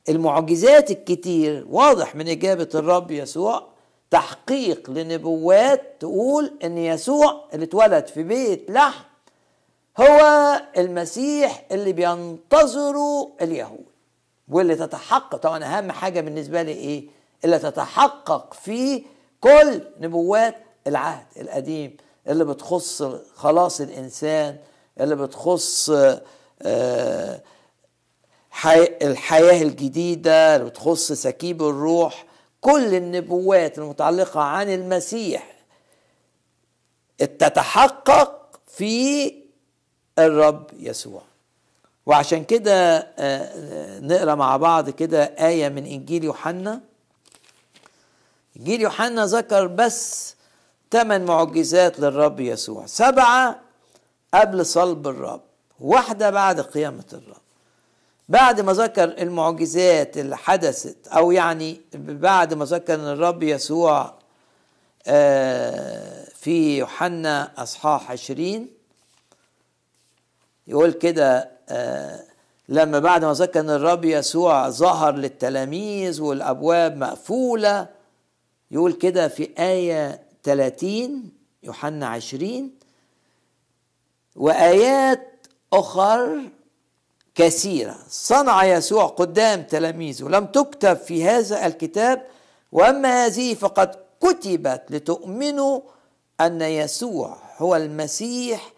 المعجزات 0.09 0.91
الكتير 0.91 1.65
واضح 1.69 2.15
من 2.15 2.27
إجابة 2.27 2.69
الرب 2.75 3.11
يسوع 3.11 3.67
تحقيق 4.11 4.89
لنبوات 4.89 5.81
تقول 5.99 6.53
إن 6.63 6.77
يسوع 6.77 7.43
اللي 7.53 7.65
اتولد 7.65 8.07
في 8.07 8.23
بيت 8.23 8.71
لحم 8.71 9.03
هو 9.99 10.21
المسيح 10.77 11.65
اللي 11.71 11.93
بينتظره 11.93 13.31
اليهود. 13.41 13.85
واللي 14.49 14.75
تتحقق 14.75 15.35
طبعا 15.35 15.63
أهم 15.63 15.91
حاجة 15.91 16.21
بالنسبة 16.21 16.61
لي 16.61 16.71
إيه؟ 16.71 17.03
اللي 17.45 17.59
تتحقق 17.59 18.53
فيه 18.53 19.03
كل 19.41 19.81
نبوات 19.99 20.55
العهد 20.87 21.25
القديم 21.37 21.97
اللي 22.27 22.45
بتخص 22.45 23.03
خلاص 23.35 23.81
الإنسان 23.81 24.57
اللي 24.99 25.15
بتخص 25.15 25.89
الحياة 29.01 29.61
الجديدة 29.61 30.55
اللي 30.55 30.69
بتخص 30.69 31.11
سكيب 31.11 31.61
الروح 31.63 32.25
كل 32.61 32.95
النبوات 32.95 33.77
المتعلقة 33.77 34.41
عن 34.41 34.69
المسيح 34.73 35.55
تتحقق 37.17 38.59
في 38.67 39.33
الرب 40.19 40.67
يسوع. 40.73 41.21
وعشان 42.05 42.43
كده 42.43 42.97
آه، 43.17 43.99
نقرأ 43.99 44.35
مع 44.35 44.57
بعض 44.57 44.89
كده 44.89 45.23
آية 45.23 45.69
من 45.69 45.85
إنجيل 45.85 46.23
يوحنا. 46.23 46.81
إنجيل 48.57 48.81
يوحنا 48.81 49.25
ذكر 49.25 49.67
بس 49.67 50.35
ثمان 50.91 51.25
معجزات 51.25 51.99
للرب 51.99 52.39
يسوع 52.39 52.85
سبعة 52.85 53.59
قبل 54.33 54.65
صلب 54.65 55.07
الرب 55.07 55.41
واحدة 55.79 56.29
بعد 56.29 56.61
قيامة 56.61 57.05
الرب. 57.13 57.48
بعد 58.29 58.61
ما 58.61 58.73
ذكر 58.73 59.03
المعجزات 59.03 60.17
اللي 60.17 60.37
حدثت 60.37 61.07
أو 61.07 61.31
يعني 61.31 61.81
بعد 61.95 62.53
ما 62.53 62.65
ذكر 62.65 62.93
أن 62.93 62.99
الرب 63.07 63.43
يسوع 63.43 64.13
آه، 65.07 66.25
في 66.35 66.77
يوحنا 66.77 67.51
أصحاح 67.57 68.11
عشرين 68.11 68.67
يقول 70.67 70.91
كده 70.91 71.51
آه، 71.69 72.23
لما 72.69 72.99
بعد 72.99 73.25
ما 73.25 73.33
ذكر 73.33 73.59
إن 73.59 73.69
الرب 73.69 74.05
يسوع 74.05 74.69
ظهر 74.69 75.15
للتلاميذ 75.15 76.21
والأبواب 76.21 76.97
مقفولة 76.97 77.87
يقول 78.71 78.93
كده 78.93 79.27
في 79.27 79.49
آية 79.59 80.21
30 80.43 81.31
يوحنا 81.63 82.07
20 82.07 82.71
وآيات 84.35 85.47
أخر 85.73 86.41
كثيرة. 87.39 87.95
صنع 88.09 88.63
يسوع 88.63 89.05
قدام 89.05 89.63
تلاميذه. 89.63 90.23
لم 90.29 90.45
تكتب 90.45 90.97
في 90.97 91.25
هذا 91.25 91.65
الكتاب 91.65 92.25
وأما 92.71 93.25
هذه 93.25 93.53
فقد 93.53 93.95
كتبت 94.21 94.83
لتؤمنوا 94.89 95.81
أن 96.41 96.61
يسوع 96.61 97.37
هو 97.57 97.75
المسيح 97.75 98.71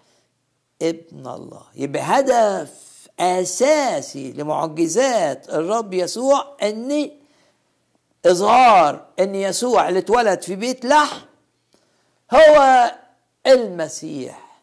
ابن 0.82 1.28
الله. 1.28 1.62
يبقى 1.76 2.02
هدف 2.02 2.70
أساسي 3.20 4.32
لمعجزات 4.32 5.50
الرب 5.50 5.94
يسوع 5.94 6.58
ان 6.64 7.12
إظهار 8.26 9.06
إن 9.20 9.36
يسوع 9.36 9.90
اللي 9.90 10.00
اتولد 10.00 10.42
في 10.42 10.56
بيت 10.56 10.86
لحم 10.86 11.22
هو 12.34 12.92
المسيح 13.48 14.62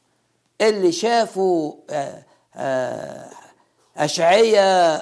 اللي 0.61 0.93
شافوا 0.93 1.73
آه، 1.91 2.23
آه، 2.57 3.31
أشعية 3.99 4.95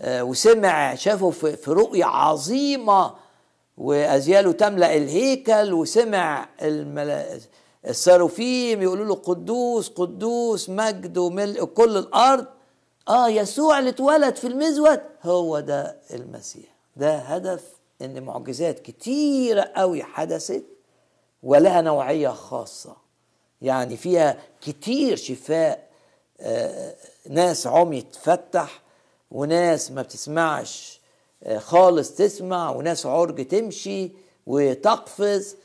آه، 0.00 0.22
وسمع 0.24 0.94
شافه 0.94 1.30
في 1.30 1.70
رؤية 1.70 2.04
عظيمة 2.04 3.14
وأزياله 3.78 4.52
تملأ 4.52 4.96
الهيكل 4.96 5.72
وسمع 5.72 6.48
الساروفيم 7.86 8.82
يقولوا 8.82 9.04
له 9.06 9.14
قدوس 9.14 9.88
قدوس 9.88 10.70
مجد 10.70 11.18
وملء 11.18 11.64
كل 11.64 11.96
الأرض. 11.96 12.46
آه 13.08 13.28
يسوع 13.28 13.78
اللي 13.78 13.90
اتولد 13.90 14.36
في 14.36 14.46
المزود 14.46 15.00
هو 15.22 15.60
ده 15.60 15.96
المسيح. 16.14 16.74
ده 16.96 17.16
هدف 17.16 17.64
إن 18.02 18.22
معجزات 18.22 18.78
كتيرة 18.78 19.60
قوي 19.76 20.02
حدثت 20.02 20.64
ولها 21.42 21.80
نوعية 21.80 22.28
خاصة. 22.28 22.96
يعني 23.62 23.96
فيها 23.96 24.36
كتير 24.60 25.16
شفاء 25.16 25.88
آه، 26.40 26.94
ناس 27.30 27.66
عمي 27.66 28.02
تفتح 28.02 28.82
وناس 29.30 29.90
ما 29.90 30.02
بتسمعش 30.02 31.00
آه، 31.44 31.58
خالص 31.58 32.10
تسمع 32.14 32.70
وناس 32.70 33.06
عرج 33.06 33.46
تمشي 33.48 34.10
وتقفز 34.46 35.56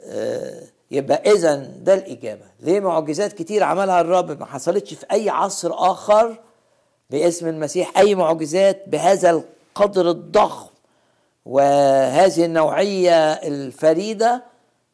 آه، 0.00 0.62
يبقى 0.90 1.32
اذا 1.32 1.54
ده 1.56 1.94
الإجابة. 1.94 2.44
ليه 2.60 2.80
معجزات 2.80 3.32
كتير 3.32 3.62
عملها 3.62 4.00
الرب 4.00 4.40
ما 4.40 4.46
حصلتش 4.46 4.94
في 4.94 5.06
أي 5.12 5.30
عصر 5.30 5.70
آخر 5.74 6.36
باسم 7.10 7.48
المسيح؟ 7.48 7.98
أي 7.98 8.14
معجزات 8.14 8.88
بهذا 8.88 9.30
القدر 9.30 10.10
الضخم 10.10 10.70
وهذه 11.46 12.44
النوعية 12.44 13.32
الفريدة؟ 13.32 14.42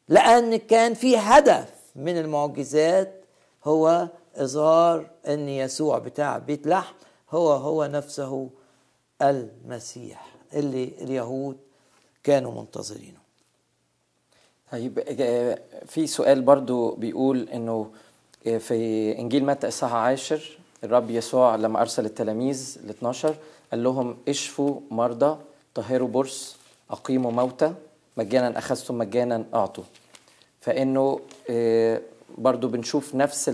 لأن 0.09 0.57
كان 0.57 0.95
في 0.95 1.17
هدف 1.17 1.69
من 1.97 2.19
المعجزات 2.19 3.25
هو 3.65 4.09
إظهار 4.37 5.11
أن 5.29 5.49
يسوع 5.49 5.99
بتاع 5.99 6.39
بيت 6.39 6.67
لحم 6.67 6.95
هو 7.31 7.53
هو 7.53 7.85
نفسه 7.85 8.51
المسيح 9.23 10.37
اللي 10.55 10.93
اليهود 11.01 11.57
كانوا 12.25 12.61
منتظرينه. 12.63 13.19
طيب 14.73 14.99
آه، 15.21 15.59
في 15.87 16.07
سؤال 16.07 16.43
برضو 16.43 16.91
بيقول 16.91 17.49
إنه 17.49 17.91
آه، 18.47 18.59
في 18.59 19.19
إنجيل 19.19 19.45
متى 19.45 19.69
إصحاح 19.69 19.93
عاشر 19.95 20.59
الرب 20.85 21.11
يسوع 21.11 21.57
لما 21.57 21.81
أرسل 21.81 22.05
التلاميذ 22.05 22.79
ال 22.85 22.91
12 22.91 23.35
قال 23.71 23.83
لهم 23.85 24.17
إشفوا 24.29 24.81
مرضى 24.91 25.39
طهروا 25.75 26.09
برص 26.09 26.57
أقيموا 26.91 27.33
موتى 27.33 27.75
مجانا 28.17 28.59
أخذتم 28.59 28.99
مجانا 28.99 29.45
أعطوا. 29.55 29.85
فإنه 30.61 31.21
آه، 31.51 32.01
برضو 32.39 32.69
بنشوف 32.69 33.15
نفس 33.15 33.49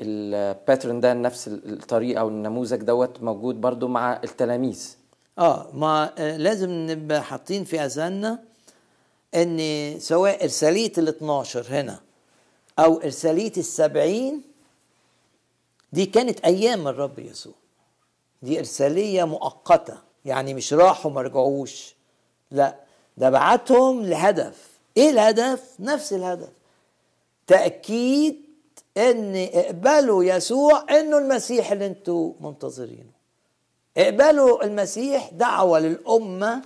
الباترن 0.00 1.00
ده 1.00 1.14
نفس 1.14 1.48
الطريقة 1.48 2.20
أو 2.20 2.28
النموذج 2.28 2.76
دوت 2.82 3.22
موجود 3.22 3.60
برضو 3.60 3.88
مع 3.88 4.20
التلاميذ. 4.24 4.96
آه 5.38 5.66
ما 5.74 6.12
آه، 6.18 6.36
لازم 6.36 6.70
نبقى 6.70 7.22
حاطين 7.22 7.64
في 7.64 7.80
اذهاننا 7.80 8.38
إن 9.34 9.58
سواء 10.00 10.42
إرسالية 10.44 10.92
ال 10.98 11.08
12 11.08 11.66
هنا 11.68 12.00
أو 12.78 13.00
إرسالية 13.00 13.52
السبعين 13.56 14.42
دي 15.92 16.06
كانت 16.06 16.40
أيام 16.40 16.88
الرب 16.88 17.18
يسوع. 17.18 17.54
دي 18.42 18.58
إرسالية 18.58 19.24
مؤقتة 19.24 19.98
يعني 20.24 20.54
مش 20.54 20.72
راحوا 20.72 21.10
ما 21.10 21.22
رجعوش. 21.22 21.94
لا 22.50 22.74
ده 23.16 23.30
بعتهم 23.30 24.02
لهدف. 24.06 24.68
إيه 24.96 25.10
الهدف؟ 25.10 25.74
نفس 25.80 26.12
الهدف. 26.12 26.48
تأكيد 27.46 28.47
ان 28.98 29.48
اقبلوا 29.54 30.24
يسوع 30.24 30.84
إنه 30.90 31.18
المسيح 31.18 31.72
اللي 31.72 31.86
أنتوا 31.86 32.32
منتظرينه. 32.40 33.10
أقبلوا 33.96 34.64
المسيح 34.64 35.30
دعوة 35.32 35.78
للأمة 35.78 36.62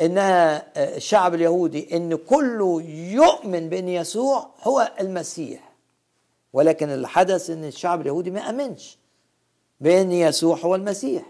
إنها 0.00 0.66
الشعب 0.96 1.34
اليهودي 1.34 1.96
إن 1.96 2.16
كله 2.16 2.82
يؤمن 3.12 3.68
بإن 3.68 3.88
يسوع 3.88 4.50
هو 4.62 4.92
المسيح. 5.00 5.70
ولكن 6.52 6.90
اللي 6.90 7.08
حدث 7.08 7.50
إن 7.50 7.64
الشعب 7.64 8.00
اليهودي 8.00 8.30
ما 8.30 8.50
آمنش 8.50 8.98
بإن 9.80 10.12
يسوع 10.12 10.56
هو 10.56 10.74
المسيح. 10.74 11.22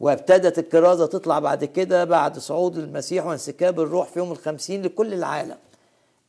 وابتدت 0.00 0.58
الكرازة 0.58 1.06
تطلع 1.06 1.38
بعد 1.38 1.64
كده 1.64 2.04
بعد 2.04 2.38
صعود 2.38 2.78
المسيح 2.78 3.26
وانسكاب 3.26 3.80
الروح 3.80 4.08
في 4.08 4.18
يوم 4.18 4.32
الخمسين 4.32 4.82
لكل 4.82 5.14
العالم. 5.14 5.56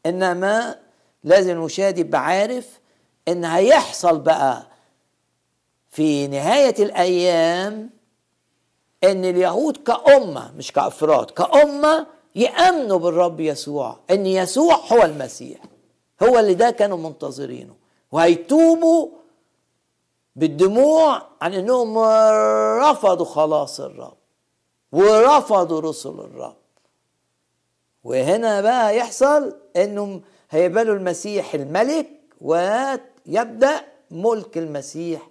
إنما 0.06 0.76
لازم 1.24 1.50
المشاهد 1.52 1.98
يبقى 1.98 2.26
عارف 2.26 2.80
إن 3.28 3.46
هيحصل 3.46 4.20
بقى 4.20 4.68
في 5.90 6.28
نهاية 6.28 6.84
الأيام 6.84 7.90
إن 9.04 9.26
اليهود 9.26 9.78
كأمة 9.78 10.52
مش 10.52 10.72
كأفراد 10.72 11.32
كأمة 11.32 12.08
يأمنوا 12.36 13.00
بالرب 13.00 13.40
يسوع 13.40 13.98
إن 14.12 14.26
يسوع 14.26 14.76
هو 14.76 15.04
المسيح 15.04 15.60
هو 16.24 16.40
اللي 16.40 16.54
ده 16.54 16.72
كانوا 16.72 16.98
منتظرينه 16.98 17.76
وهيتوبوا 18.12 19.08
بالدموع 20.36 21.22
عن 21.42 21.54
إنهم 21.54 21.98
رفضوا 22.84 23.26
خلاص 23.26 23.80
الرب 23.80 24.18
ورفضوا 24.92 25.80
رسل 25.82 26.10
الرب. 26.10 26.56
وهنا 28.04 28.62
بقى 28.62 28.98
يحصل 28.98 29.56
إنهم 29.76 30.22
هيقبلوا 30.54 30.96
المسيح 30.96 31.54
الملك 31.54 32.10
ويبدأ 32.42 33.82
ملك 34.12 34.58
المسيح 34.58 35.30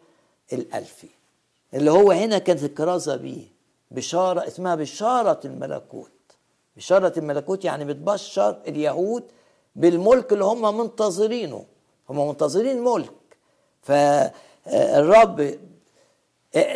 الألفي. 0.52 1.08
اللي 1.74 1.90
هو 1.90 2.10
هنا 2.10 2.38
كانت 2.38 2.64
الكرازة 2.64 3.16
بيه 3.16 3.44
بشارة 3.90 4.46
اسمها 4.46 4.74
بشارة 4.74 5.40
الملكوت. 5.44 6.10
بشارة 6.76 7.18
الملكوت 7.18 7.64
يعني 7.64 7.84
بتبشر 7.84 8.62
اليهود 8.68 9.24
بالملك 9.76 10.32
اللي 10.32 10.44
هم 10.44 10.78
منتظرينه. 10.78 11.64
هم 12.08 12.28
منتظرين 12.28 12.84
ملك. 12.84 13.12
ف 13.82 13.92
الرب 14.72 15.58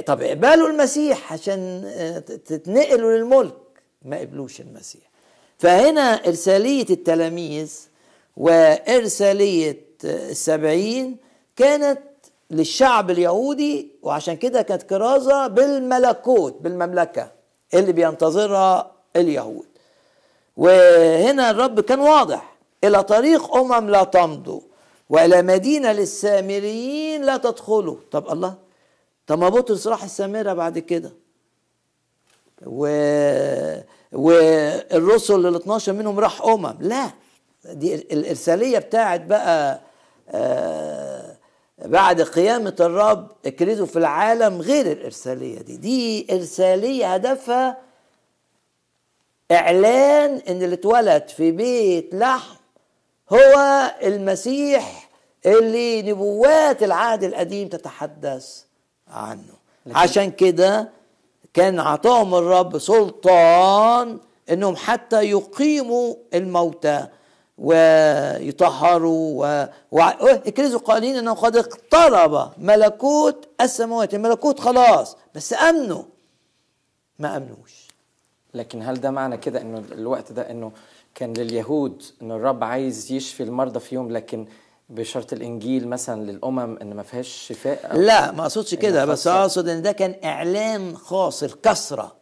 طب 0.06 0.22
اقبلوا 0.22 0.68
المسيح 0.68 1.32
عشان 1.32 1.82
تتنقلوا 2.26 3.16
للملك. 3.18 3.56
ما 4.02 4.18
قبلوش 4.18 4.60
المسيح. 4.60 5.02
فهنا 5.58 6.00
إرسالية 6.00 6.86
التلاميذ 6.90 7.80
وإرسالية 8.36 9.86
السبعين 10.04 11.16
كانت 11.56 12.00
للشعب 12.50 13.10
اليهودي 13.10 13.92
وعشان 14.02 14.36
كده 14.36 14.62
كانت 14.62 14.82
كرازة 14.82 15.46
بالملكوت 15.46 16.56
بالمملكة 16.60 17.30
اللي 17.74 17.92
بينتظرها 17.92 18.92
اليهود. 19.16 19.66
وهنا 20.56 21.50
الرب 21.50 21.80
كان 21.80 22.00
واضح 22.00 22.56
إلى 22.84 23.02
طريق 23.02 23.56
أمم 23.56 23.90
لا 23.90 24.04
تمضوا 24.04 24.60
وإلى 25.10 25.42
مدينة 25.42 25.92
للسامريين 25.92 27.22
لا 27.24 27.36
تدخلوا 27.36 27.96
طب 28.10 28.32
الله 28.32 28.54
طب 29.26 29.38
ما 29.38 29.48
بطرس 29.48 29.86
راح 29.86 30.04
السامرة 30.04 30.52
بعد 30.52 30.78
كده. 30.78 31.12
و... 32.66 32.86
والرسل 34.12 35.46
ال 35.46 35.54
12 35.56 35.92
منهم 35.92 36.20
راح 36.20 36.42
أمم. 36.42 36.74
لا 36.80 37.10
دي 37.72 37.94
الإرسالية 37.94 38.78
بتاعت 38.78 39.20
بقى 39.20 39.80
آه 40.30 41.36
بعد 41.84 42.22
قيامة 42.22 42.76
الرب 42.80 43.28
اكرزوا 43.46 43.86
في 43.86 43.96
العالم 43.98 44.60
غير 44.60 44.92
الإرسالية 44.92 45.58
دي. 45.58 45.76
دي 45.76 46.26
إرسالية 46.30 47.14
هدفها 47.14 47.78
إعلان 49.52 50.36
إن 50.48 50.62
اللي 50.62 50.74
اتولد 50.74 51.28
في 51.28 51.50
بيت 51.50 52.14
لحم 52.14 52.56
هو 53.32 53.54
المسيح 54.02 55.08
اللي 55.46 56.02
نبوات 56.02 56.82
العهد 56.82 57.24
القديم 57.24 57.68
تتحدث 57.68 58.62
عنه. 59.08 59.54
عشان 59.94 60.30
كده 60.30 60.88
كان 61.54 61.80
عطاهم 61.80 62.34
الرب 62.34 62.78
سلطان 62.78 64.18
إنهم 64.50 64.76
حتى 64.76 65.22
يقيموا 65.30 66.14
الموتى. 66.34 67.06
ويطهروا 67.58 69.44
و... 69.46 69.66
و... 69.92 70.00
اكرزوا 70.00 70.80
قائلين 70.80 71.16
أنه 71.16 71.34
قد 71.34 71.56
اقترب 71.56 72.52
ملكوت 72.58 73.48
السماوات 73.60 74.14
الملكوت 74.14 74.60
خلاص 74.60 75.16
بس 75.34 75.52
امنوا 75.54 76.02
ما 77.18 77.36
أمنوش. 77.36 77.86
لكن 78.54 78.82
هل 78.82 79.00
ده 79.00 79.10
معنى 79.10 79.36
كده 79.36 79.60
إنه 79.60 79.82
الوقت 79.92 80.32
ده 80.32 80.50
إنه 80.50 80.72
كان 81.14 81.32
لليهود 81.32 82.02
ان 82.22 82.32
الرب 82.32 82.64
عايز 82.64 83.12
يشفي 83.12 83.42
المرضى 83.42 83.80
في 83.80 83.94
يوم 83.94 84.12
لكن 84.12 84.46
بشرط 84.88 85.32
الإنجيل 85.32 85.88
مثلا 85.88 86.30
للأمم 86.30 86.76
إن 86.82 86.94
ما 86.94 87.02
فيهاش 87.02 87.28
شفاء 87.28 87.92
أو 87.92 88.00
لا 88.00 88.30
ما 88.32 88.42
أقصدش 88.42 88.74
كده 88.74 89.04
بس. 89.04 89.26
أقصد 89.26 89.68
إن 89.68 89.82
ده 89.82 89.92
كان 89.92 90.14
إعلان 90.24 90.96
خاص 90.96 91.42
الكسرة. 91.42 92.16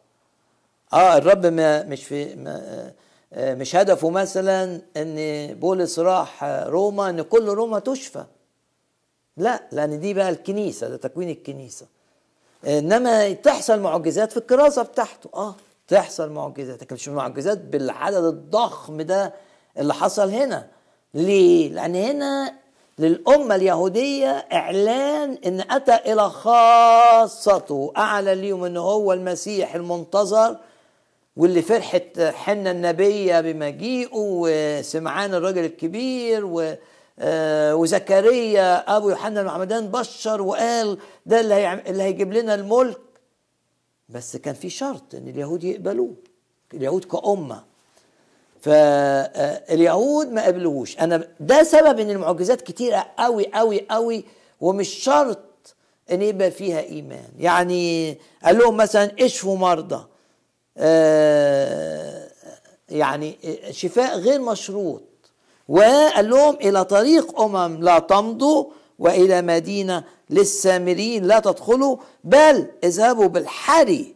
آه 0.92 1.16
الرب 1.18 1.46
ما 1.46 1.82
مش 1.82 2.04
في 2.04 2.34
ما 2.34 2.50
آه، 2.56 2.92
مش 3.32 3.76
هدفه 3.76 4.10
مثلا 4.10 4.80
إن 4.96 5.46
بولس 5.54 5.98
راح 5.98 6.44
روما 6.44 7.10
إن 7.10 7.22
كل 7.22 7.44
روما 7.48 7.78
تشفى. 7.78 8.24
لا 9.36 9.62
لأن 9.72 10.00
دي 10.00 10.14
بقى 10.14 10.28
الكنيسة 10.30 10.88
ده 10.88 10.96
تكوين 10.96 11.30
الكنيسة. 11.30 11.86
إنما 12.66 13.32
تحصل 13.32 13.80
معجزات 13.80 14.30
في 14.32 14.36
الكراسة 14.36 14.82
بتاعته. 14.82 15.30
آه 15.34 15.54
تحصل 15.88 16.30
معجزات. 16.30 16.82
لكن 16.82 16.94
مش 16.94 17.08
معجزات 17.08 17.58
بالعدد 17.58 18.24
الضخم 18.24 19.02
ده 19.02 19.32
اللي 19.78 19.94
حصل 19.94 20.30
هنا. 20.30 20.66
ليه؟ 21.14 21.68
لأن 21.68 21.94
هنا 21.94 22.54
للأمة 22.98 23.54
اليهودية 23.54 24.30
إعلان 24.52 25.38
إن 25.46 25.60
أتى 25.70 25.94
إلى 26.12 26.30
خاصته 26.30 27.92
أعلن 27.96 28.28
ليهم 28.28 28.64
إن 28.64 28.76
هو 28.76 29.12
المسيح 29.12 29.74
المنتظر 29.74 30.56
واللي 31.36 31.62
فرحت 31.62 32.20
حنا 32.20 32.70
النبية 32.70 33.40
بمجيئه 33.40 34.08
وسمعان 34.14 35.34
الراجل 35.34 35.64
الكبير 35.64 36.44
و 36.46 36.74
آه، 37.18 37.74
وزكريا 37.76 38.96
أبو 38.96 39.10
يوحنا 39.10 39.40
المعمدان 39.40 39.88
بشر 39.88 40.42
وقال 40.42 40.98
ده 41.26 41.40
اللي, 41.40 41.54
هيعم- 41.54 41.82
اللي 41.86 42.02
هيجيب 42.02 42.32
لنا 42.32 42.54
الملك. 42.54 42.98
بس 44.08 44.36
كان 44.36 44.54
في 44.54 44.70
شرط 44.70 45.14
إن 45.14 45.28
اليهود 45.28 45.64
يقبلوه 45.64 46.14
اليهود 46.74 47.04
كأمة. 47.04 47.62
فاليهود 48.60 50.32
ما 50.32 50.44
قبلوش 50.46 50.98
أنا 50.98 51.28
ده 51.40 51.62
سبب 51.62 52.00
إن 52.00 52.10
المعجزات 52.10 52.60
كتيرة 52.60 53.06
قوي 53.18 53.46
قوي 53.54 53.86
قوي 53.90 54.24
ومش 54.60 54.88
شرط 54.88 55.74
إن 56.12 56.22
يبقى 56.22 56.50
فيها 56.50 56.80
إيمان. 56.80 57.28
يعني 57.38 58.18
قال 58.44 58.58
لهم 58.58 58.76
مثلا 58.76 59.10
اشفوا 59.20 59.56
مرضى؟ 59.58 59.94
آه، 59.94 60.08
يعني 62.88 63.38
شفاء 63.70 64.18
غير 64.18 64.40
مشروط. 64.40 65.02
وقال 65.68 66.30
لهم 66.30 66.54
إلى 66.54 66.84
طريق 66.84 67.40
أمم 67.40 67.82
لا 67.82 67.98
تمضوا 67.98 68.64
وإلى 68.98 69.42
مدينة 69.42 70.04
للسامرين 70.30 71.24
لا 71.24 71.38
تدخلوا 71.38 71.96
بل 72.24 72.66
اذهبوا 72.84 73.26
بالحري 73.26 74.14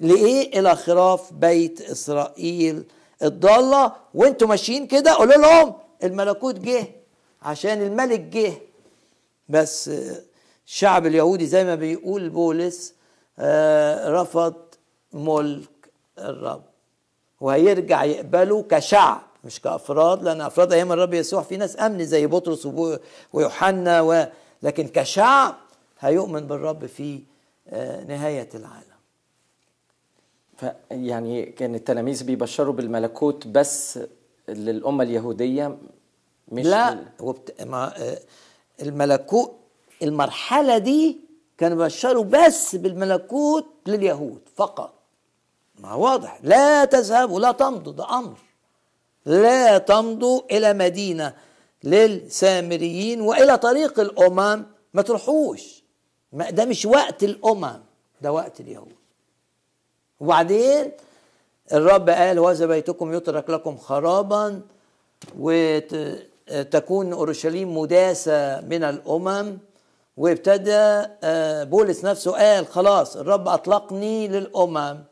لإيه؟ 0.00 0.58
إلى 0.60 0.76
خراف 0.76 1.32
بيت 1.32 1.80
إسرائيل 1.80 2.84
الضالة. 3.22 3.92
وأنتوا 4.14 4.48
ماشيين 4.48 4.86
كده؟ 4.86 5.12
قولوا 5.12 5.36
لهم 5.36 5.74
الملكوت 6.04 6.54
جه 6.58 6.86
عشان 7.42 7.82
الملك 7.82 8.20
جه. 8.20 8.52
بس 9.48 9.88
آه، 9.88 10.22
الشعب 10.66 11.06
اليهودي 11.06 11.46
زي 11.46 11.64
ما 11.64 11.74
بيقول 11.74 12.28
بولس 12.28 12.94
آه، 13.38 14.10
رفض 14.22 14.54
ملك 15.12 15.90
الرب. 16.18 16.62
وهيرجع 17.40 18.04
يقبله 18.04 18.62
كشعب 18.62 19.20
مش 19.44 19.60
كأفراد 19.60 20.22
لأن 20.22 20.40
أفراد 20.40 20.72
أيام 20.72 20.92
الرب 20.92 21.14
يسوع 21.14 21.42
في 21.42 21.56
ناس 21.56 21.80
أمن 21.80 22.04
زي 22.04 22.26
بطرس 22.26 22.68
ويوحنا 23.32 24.00
و... 24.00 24.26
لكن 24.62 24.88
كشعب 24.88 25.54
هيؤمن 26.00 26.40
بالرب 26.46 26.86
في 26.86 27.20
آه، 27.68 28.04
نهاية 28.04 28.48
العالم. 28.54 28.88
ف 30.56 30.64
يعني 30.90 31.46
كان 31.46 31.74
التلاميذ 31.74 32.24
بيبشروا 32.24 32.74
بالملكوت 32.74 33.46
بس 33.46 33.98
للأمة 34.48 35.04
اليهودية 35.04 35.78
مش 36.52 36.64
لا 36.64 36.94
لل- 36.94 37.06
وبت... 37.20 37.62
ما... 37.62 38.02
آه، 38.02 38.18
الملكوت 38.82 39.52
المرحلة 40.02 40.78
دي 40.78 41.20
كانوا 41.58 41.84
بشروا 41.84 42.24
بس 42.24 42.76
بالملكوت 42.76 43.66
لليهود 43.86 44.40
فقط. 44.56 44.94
ما 45.78 45.94
واضح. 45.94 46.38
لا 46.42 46.84
تذهبوا 46.84 47.40
لا 47.40 47.52
تمضوا 47.52 47.92
ده 47.92 48.18
أمر. 48.18 48.38
لا 49.26 49.78
تمضوا 49.78 50.40
إلى 50.50 50.72
مدينة 50.72 51.34
للسامريين 51.84 53.20
وإلى 53.20 53.58
طريق 53.58 54.00
الأمم 54.00 54.66
ما 54.94 55.02
تروحوش. 55.02 55.82
ده 56.32 56.64
مش 56.64 56.86
وقت 56.86 57.24
الأمم 57.24 57.80
ده 58.20 58.32
وقت 58.32 58.60
اليهود. 58.60 58.92
وبعدين 60.20 60.92
الرب 61.72 62.10
قال 62.10 62.38
وهذا 62.38 62.66
بيتكم 62.66 63.14
يترك 63.14 63.50
لكم 63.50 63.76
خرابا 63.76 64.60
وتكون 65.38 67.12
أورشليم 67.12 67.78
مداسة 67.78 68.60
من 68.60 68.84
الأمم. 68.84 69.58
وابتدى 70.16 71.04
آه، 71.22 71.64
بولس 71.64 72.04
نفسه 72.04 72.32
قال 72.32 72.66
خلاص 72.66 73.16
الرب 73.16 73.48
أطلقني 73.48 74.28
للأمم. 74.28 75.04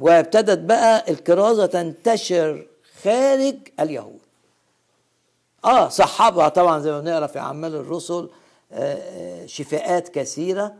وابتدت 0.00 0.58
بقى 0.58 1.10
الكرازة 1.10 1.66
تنتشر 1.66 2.66
خارج 3.02 3.56
اليهود. 3.80 4.20
آه 5.64 5.88
صحبها 5.88 6.48
طبعا 6.48 6.78
زي 6.80 6.90
ما 6.90 7.00
بنقرأ 7.00 7.26
في 7.26 7.38
أعمال 7.38 7.74
الرسل 7.74 8.28
آه، 8.72 8.94
آه، 8.94 9.46
شفاءات 9.46 10.08
كثيرة. 10.08 10.74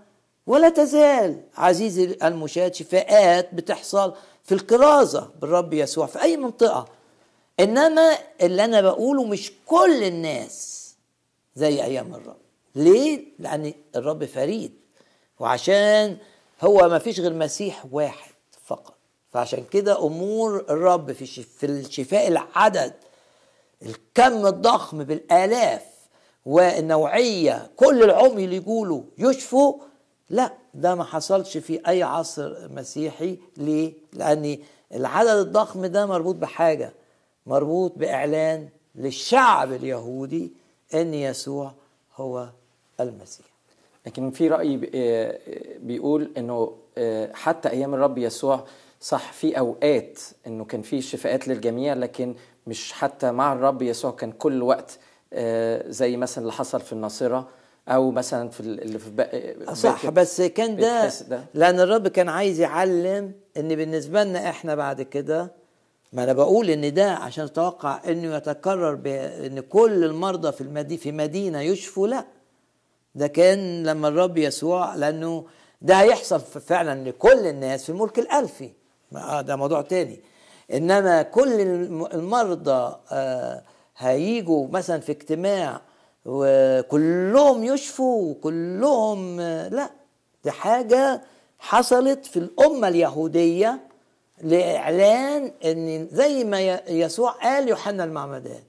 ولا 0.47 0.69
تزال 0.69 1.41
عزيزي 1.57 2.17
المشاهد 2.23 2.75
شفاءات 2.75 3.55
بتحصل 3.55 4.15
في 4.45 4.55
الكرازة 4.55 5.31
بالرب 5.41 5.73
يسوع 5.75 6.07
في 6.07 6.23
أي 6.23 6.37
منطقة. 6.37 6.89
إنما 7.61 8.19
اللي 8.43 8.65
أنا 8.65 8.81
بقوله 8.81 9.25
مش 9.25 9.53
كل 9.67 10.03
الناس 10.03 10.77
زي 11.57 11.85
أيام 11.85 12.15
الرب. 12.15 12.37
ليه؟ 12.75 13.25
لأن 13.39 13.73
الرب 13.97 14.25
فريد 14.25 14.73
وعشان 15.39 16.17
هو 16.63 16.89
ما 16.89 16.99
فيش 16.99 17.21
غير 17.21 17.33
مسيح 17.35 17.85
واحد 17.93 18.31
فقط. 18.67 18.95
فعشان 19.33 19.65
كده 19.71 20.07
أمور 20.07 20.57
الرب 20.71 21.13
في 21.13 21.27
في 21.43 21.67
الشفاء 21.67 22.29
العدد 22.29 22.93
الكم 23.83 24.47
الضخم 24.47 25.05
بالآلاف 25.05 25.83
والنوعية 26.47 27.71
كل 27.77 28.03
العمي 28.03 28.45
اللي 28.45 28.57
يقولوا 28.57 29.03
يشفوا 29.19 29.75
لا 30.31 30.53
ده 30.75 30.95
ما 30.95 31.05
حصلش 31.05 31.57
في 31.59 31.81
أي 31.89 32.03
عصر 32.03 32.69
مسيحي 32.75 33.39
ليه؟ 33.57 33.93
لأن 34.13 34.59
العدد 34.95 35.37
الضخم 35.37 35.87
ده 35.87 36.07
مربوط 36.07 36.35
بحاجة 36.35 36.93
مربوط 37.47 37.93
بإعلان 37.97 38.69
للشعب 38.95 39.73
اليهودي 39.73 40.53
إن 40.95 41.15
يسوع 41.15 41.73
هو 42.17 42.49
المسيح. 43.01 43.47
لكن 44.07 44.31
في 44.31 44.49
رأي 44.49 44.77
ب- 44.77 44.91
آه، 44.95 45.39
بيقول 45.79 46.31
إنه 46.37 46.77
آه، 46.99 47.33
حتى 47.35 47.69
أيام 47.71 47.95
الرب 47.95 48.19
يسوع 48.19 48.65
صح 49.01 49.33
في 49.33 49.59
أوقات 49.59 50.19
إنه 50.47 50.65
كان 50.65 50.83
في 50.83 51.03
شفاءات 51.03 51.49
للجميع 51.49 51.95
لكن 51.95 52.35
مش 52.67 52.93
حتى 52.93 53.33
مع 53.33 53.53
الرب 53.53 53.83
يسوع 53.83 54.11
كان 54.11 54.33
كل 54.33 54.63
وقت 54.63 54.99
آه، 55.33 55.85
زي 55.91 56.17
مثلا 56.17 56.43
اللي 56.43 56.53
حصل 56.53 56.81
في 56.81 56.93
الناصرة 56.93 57.49
أو 57.89 58.11
مثلا 58.11 58.49
في 58.49 58.61
ال- 58.61 58.83
اللي 58.83 58.99
في 58.99 59.11
بق- 59.11 59.73
صح 59.73 60.11
بس 60.11 60.43
كان 60.43 60.77
ده 60.77 61.09
ده. 61.29 61.45
لأن 61.55 61.81
الرب 61.81 62.09
كان 62.09 62.29
عايز 62.29 62.61
يعلم 62.61 63.33
إن 63.57 63.69
بالنسبة 63.75 64.25
لنا 64.25 64.49
إحنا 64.51 64.75
بعد 64.75 65.03
كده 65.03 65.53
ما 66.13 66.25
أنا 66.25 66.33
بقول 66.33 66.71
إن 66.71 66.95
ده 66.95 67.13
عشان 67.15 67.45
أتوقع 67.45 68.01
إنه 68.09 68.37
يتكرر 68.37 68.95
بان 68.95 69.61
كل 69.61 70.05
المرضى 70.05 70.53
في 70.53 70.61
المدينة 70.61 71.01
في 71.01 71.13
مدينة 71.13 71.61
يشفوا 71.61 72.09
لا 72.09 72.25
ده 73.15 73.27
كان 73.27 73.83
لما 73.87 74.09
الرب 74.09 74.39
يسوع 74.39 74.95
لأنه 74.95 75.47
ده 75.83 75.95
هيحصل 75.95 76.41
فعلا 76.41 77.09
لكل 77.09 77.47
الناس 77.47 77.83
في 77.85 77.91
الملك 77.91 78.19
الألفي 78.19 78.71
ما- 79.13 79.41
ده 79.43 79.57
موضوع 79.57 79.83
تاني. 79.83 80.21
إنما 80.73 81.23
كل 81.23 81.61
الم- 81.61 82.07
المرضى 82.07 82.97
آه، 83.13 83.63
هيجوا 83.97 84.69
مثلا 84.69 85.01
في 85.01 85.13
اجتماع 85.13 85.81
وكلهم 86.25 87.65
يشفوا 87.65 88.31
وكلهم 88.31 89.41
آه، 89.41 89.69
لا 89.69 89.91
دي 90.45 90.51
حاجة 90.51 91.23
حصلت 91.59 92.27
في 92.27 92.39
الأمة 92.39 92.89
اليهودية 92.89 93.81
لإعلان 94.43 95.53
إن 95.65 96.09
زي 96.13 96.45
ما 96.45 96.61
يسوع 96.89 97.31
قال 97.31 97.69
يوحنا 97.69 98.05
المعمدان 98.05 98.63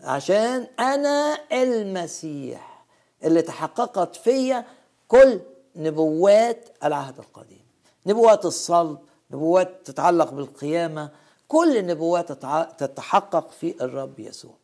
عشان 0.00 0.66
أنا 0.80 1.38
المسيح 1.52 2.84
اللي 3.24 3.42
تحققت 3.42 4.16
فيا 4.16 4.64
كل 5.08 5.40
نبوات 5.76 6.68
العهد 6.84 7.18
القديم. 7.18 7.60
نبوات 8.06 8.44
الصلب 8.44 8.98
نبوات 9.30 9.80
تتعلق 9.84 10.30
بالقيامة 10.32 11.10
كل 11.48 11.76
النبوات 11.76 12.32
تتحقق 12.78 13.50
في 13.50 13.74
الرب 13.84 14.20
يسوع. 14.20 14.54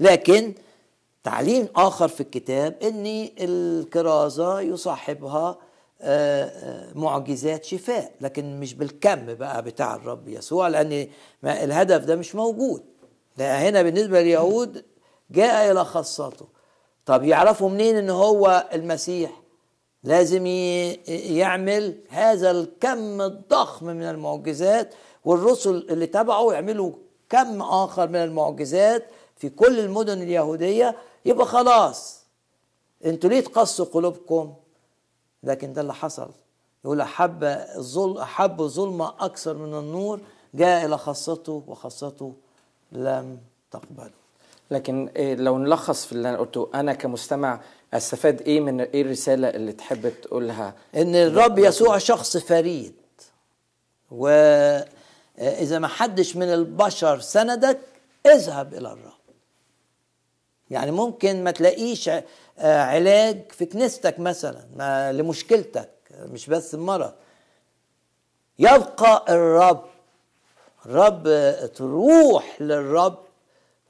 لكن 0.00 0.54
تعليم 1.24 1.68
آخر 1.76 2.08
في 2.08 2.20
الكتاب 2.20 2.74
إن 2.82 3.28
الكرازة 3.40 4.60
يصاحبها 4.60 5.58
آه، 6.04 6.44
آه، 6.44 6.92
معجزات 6.98 7.64
شفاء 7.64 8.12
لكن 8.20 8.60
مش 8.60 8.74
بالكم 8.74 9.34
بقى 9.34 9.62
بتاع 9.62 9.94
الرب 9.94 10.28
يسوع 10.28 10.68
ما 11.42 11.64
الهدف 11.64 12.04
ده 12.04 12.16
مش 12.16 12.34
موجود. 12.34 12.82
ده 13.36 13.58
هنا 13.58 13.82
بالنسبة 13.82 14.20
لليهود 14.22 14.84
جاء 15.30 15.72
إلى 15.72 15.84
خاصته. 15.84 16.46
طب 17.06 17.24
يعرفوا 17.24 17.68
منين 17.70 17.96
إن 17.96 18.10
هو 18.10 18.68
المسيح؟ 18.72 19.41
لازم 20.04 20.46
يعمل 21.06 21.98
هذا 22.08 22.50
الكم 22.50 23.20
الضخم 23.20 23.86
من 23.86 24.02
المعجزات 24.02 24.94
والرسل 25.24 25.86
اللي 25.90 26.06
تبعه 26.06 26.52
يعملوا 26.52 26.92
كم 27.28 27.62
آخر 27.62 28.08
من 28.08 28.16
المعجزات 28.16 29.06
في 29.36 29.48
كل 29.48 29.78
المدن 29.80 30.22
اليهودية 30.22 30.96
يبقى 31.24 31.46
خلاص. 31.46 32.22
أنتوا 33.04 33.30
ليه 33.30 33.40
تقسوا 33.40 33.86
قلوبكم؟ 33.86 34.54
لكن 35.42 35.72
ده 35.72 35.80
اللي 35.80 35.94
حصل. 35.94 36.30
يقول 36.84 37.00
أحب 37.00 37.44
الظلم 37.44 38.18
أحب 38.18 38.60
الظلمه 38.60 39.14
أكثر 39.20 39.54
من 39.54 39.78
النور 39.78 40.20
جاء 40.54 40.86
إلى 40.86 40.98
خاصته 40.98 41.62
وخاصته 41.66 42.32
لم 42.92 43.38
تقبله. 43.70 44.10
لكن 44.70 45.08
إيه 45.16 45.34
لو 45.34 45.58
نلخص 45.58 46.04
في 46.06 46.12
اللي 46.12 46.28
أنا 46.28 46.38
قلته 46.38 46.68
أنا 46.74 46.92
كمستمع 46.94 47.60
أستفاد 47.94 48.40
إيه 48.42 48.60
من 48.60 48.80
إيه 48.80 49.02
الرسالة 49.02 49.48
اللي 49.48 49.72
تحب 49.72 50.12
تقولها؟ 50.22 50.74
إن 50.96 51.14
الرب 51.16 51.58
يسوع 51.58 51.98
شخص 51.98 52.36
فريد. 52.36 52.94
واذا 54.10 55.78
ما 55.78 55.88
حدش 55.88 56.36
من 56.36 56.52
البشر 56.52 57.20
سندك 57.20 57.78
اذهب 58.26 58.74
إلى 58.74 58.92
الرب. 58.92 59.12
يعني 60.70 60.90
ممكن 60.90 61.44
ما 61.44 61.50
تلاقيش 61.50 62.08
آه، 62.58 62.82
علاج 62.82 63.52
في 63.52 63.66
كنيستك 63.66 64.18
مثلا 64.20 64.66
ما 64.76 65.12
لمشكلتك 65.12 65.90
مش 66.18 66.46
بس 66.46 66.74
المرض 66.74 67.12
يبقى 68.58 69.24
الرب 69.28 69.84
الرب 70.86 71.26
آه، 71.26 71.66
تروح 71.66 72.56
للرب 72.60 73.18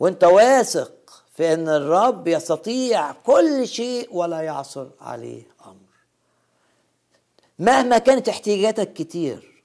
وأنت 0.01 0.25
واثق 0.25 0.93
في 1.33 1.53
ان 1.55 1.69
الرب 1.69 2.29
يستطيع 2.29 3.13
كل 3.13 3.69
شيء 3.69 4.09
ولا 4.17 4.41
يعصر 4.41 4.87
عليه 5.01 5.43
أمر. 5.67 5.75
مهما 7.59 7.99
كانت 7.99 8.29
احتياجاتك 8.29 8.93
كتير 8.93 9.63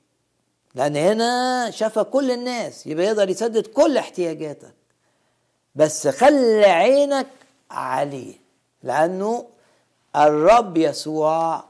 لأن 0.76 0.96
هنا 0.96 1.72
شاف 1.72 2.00
كل 2.00 2.32
الناس 2.32 2.88
يبقى 2.88 3.06
يقدر 3.06 3.30
يسدد 3.30 3.68
كل 3.68 3.98
احتياجاتك. 3.98 4.74
بس 5.76 6.08
خلي 6.08 6.66
عينك 6.66 7.28
عليه 7.72 8.34
لأنه 8.84 9.46
الرب 10.16 10.78
يسوع 10.78 11.64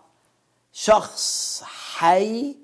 شخص 0.73 1.61
حي 1.65 2.55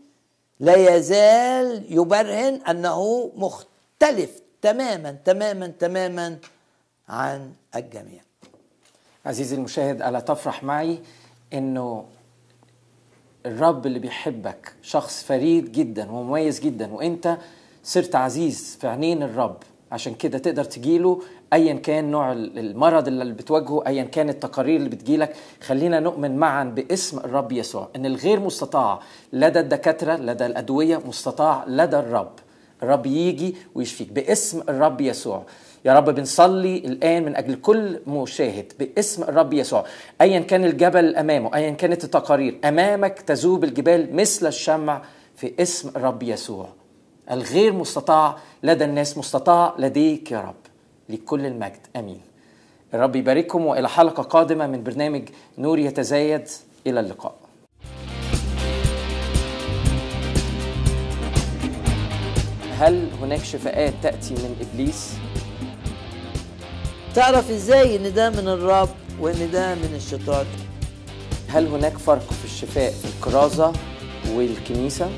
لا 0.59 0.95
يزال 0.95 1.85
يبرهن 1.89 2.61
أنه 2.69 3.31
مختلف 3.35 4.29
تماما 4.61 5.11
تماما 5.25 5.67
تماما 5.67 6.37
عن 7.09 7.51
الجميع. 7.75 8.21
عزيزي 9.25 9.55
المشاهد 9.55 10.01
ألا 10.01 10.19
تفرح 10.19 10.63
معي 10.63 10.99
إنه 11.53 12.05
الرب 13.45 13.85
اللي 13.85 13.99
بيحبك 13.99 14.73
شخص 14.81 15.23
فريد 15.23 15.71
جدا 15.71 16.11
ومميز 16.11 16.59
جدا 16.59 16.93
وإنت 16.93 17.37
صرت 17.83 18.15
عزيز 18.15 18.77
في 18.81 18.87
عينين 18.87 19.23
الرب. 19.23 19.57
عشان 19.91 20.15
كده 20.15 20.37
تقدر 20.37 20.63
تجيله 20.63 21.21
ايا 21.53 21.73
كان 21.73 22.11
نوع 22.11 22.31
المرض 22.31 23.07
اللي 23.07 23.33
بتواجهه 23.33 23.83
ايا 23.87 24.03
كان 24.03 24.29
التقارير 24.29 24.75
اللي 24.75 24.89
بتجيلك 24.89 25.35
خلينا 25.61 25.99
نؤمن 25.99 26.37
معا 26.37 26.63
باسم 26.63 27.17
الرب 27.19 27.51
يسوع 27.51 27.89
إن 27.95 28.05
الغير 28.05 28.39
مستطاع 28.39 28.99
لدى 29.33 29.59
الدكاترة 29.59 30.15
لدى 30.15 30.45
الأدوية 30.45 30.97
مستطاع 30.97 31.65
لدى 31.67 31.99
الرب. 31.99 32.31
الرب 32.83 33.05
يجي 33.05 33.55
ويشفيك 33.75 34.11
باسم 34.11 34.61
الرب 34.61 35.01
يسوع. 35.01 35.43
يا 35.85 35.93
رب 35.93 36.09
بنصلي 36.09 36.77
الآن 36.77 37.25
من 37.25 37.35
أجل 37.35 37.55
كل 37.55 37.99
مشاهد 38.07 38.73
باسم 38.79 39.23
الرب 39.23 39.53
يسوع. 39.53 39.85
أيا 40.21 40.39
كان 40.39 40.65
الجبل 40.65 41.15
أمامه 41.15 41.55
أيا 41.55 41.71
كانت 41.71 42.03
التقارير 42.03 42.59
أمامك 42.65 43.19
تذوب 43.19 43.63
الجبال 43.63 44.15
مثل 44.15 44.47
الشمع 44.47 45.01
في 45.35 45.53
اسم 45.59 45.89
الرب 45.89 46.23
يسوع. 46.23 46.69
الغير 47.31 47.73
مستطاع 47.73 48.37
لدى 48.63 48.83
الناس 48.83 49.17
مستطاع 49.17 49.75
لديك 49.79 50.31
يا 50.31 50.41
رب 50.41 50.55
لكل 51.09 51.45
المجد. 51.45 51.87
أمين. 51.95 52.21
الرب 52.93 53.15
يبارككم 53.15 53.65
وإلى 53.65 53.89
حلقة 53.89 54.23
قادمة 54.23 54.67
من 54.67 54.83
برنامج 54.83 55.29
نور 55.57 55.79
يتزايد. 55.79 56.47
إلى 56.87 56.99
اللقاء. 56.99 57.35
هل 62.79 63.07
هناك 63.21 63.43
شفاءات 63.43 63.93
تأتي 64.03 64.33
من 64.33 64.55
إبليس؟ 64.61 65.13
تعرف 67.15 67.51
إزاي 67.51 67.95
ان 67.95 68.13
ده 68.13 68.29
من 68.29 68.47
الرب 68.47 68.89
وان 69.19 69.49
ده 69.51 69.75
من 69.75 69.93
الشيطان 69.95 70.45
هل 71.49 71.67
هناك 71.67 71.97
فرق 71.97 72.33
في 72.33 72.45
الشفاء 72.45 72.91
في 72.91 73.05
الكرازة 73.05 73.73
والكنيسة؟ 74.33 75.09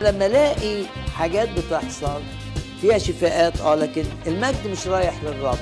لما 0.00 0.26
الاقي 0.26 0.84
حاجات 1.14 1.48
بتحصل 1.48 2.20
فيها 2.80 2.98
شفاءات 2.98 3.60
آه 3.60 3.74
لكن 3.74 4.04
المجد 4.26 4.66
مش 4.72 4.86
رايح 4.86 5.14
للرب 5.24 5.58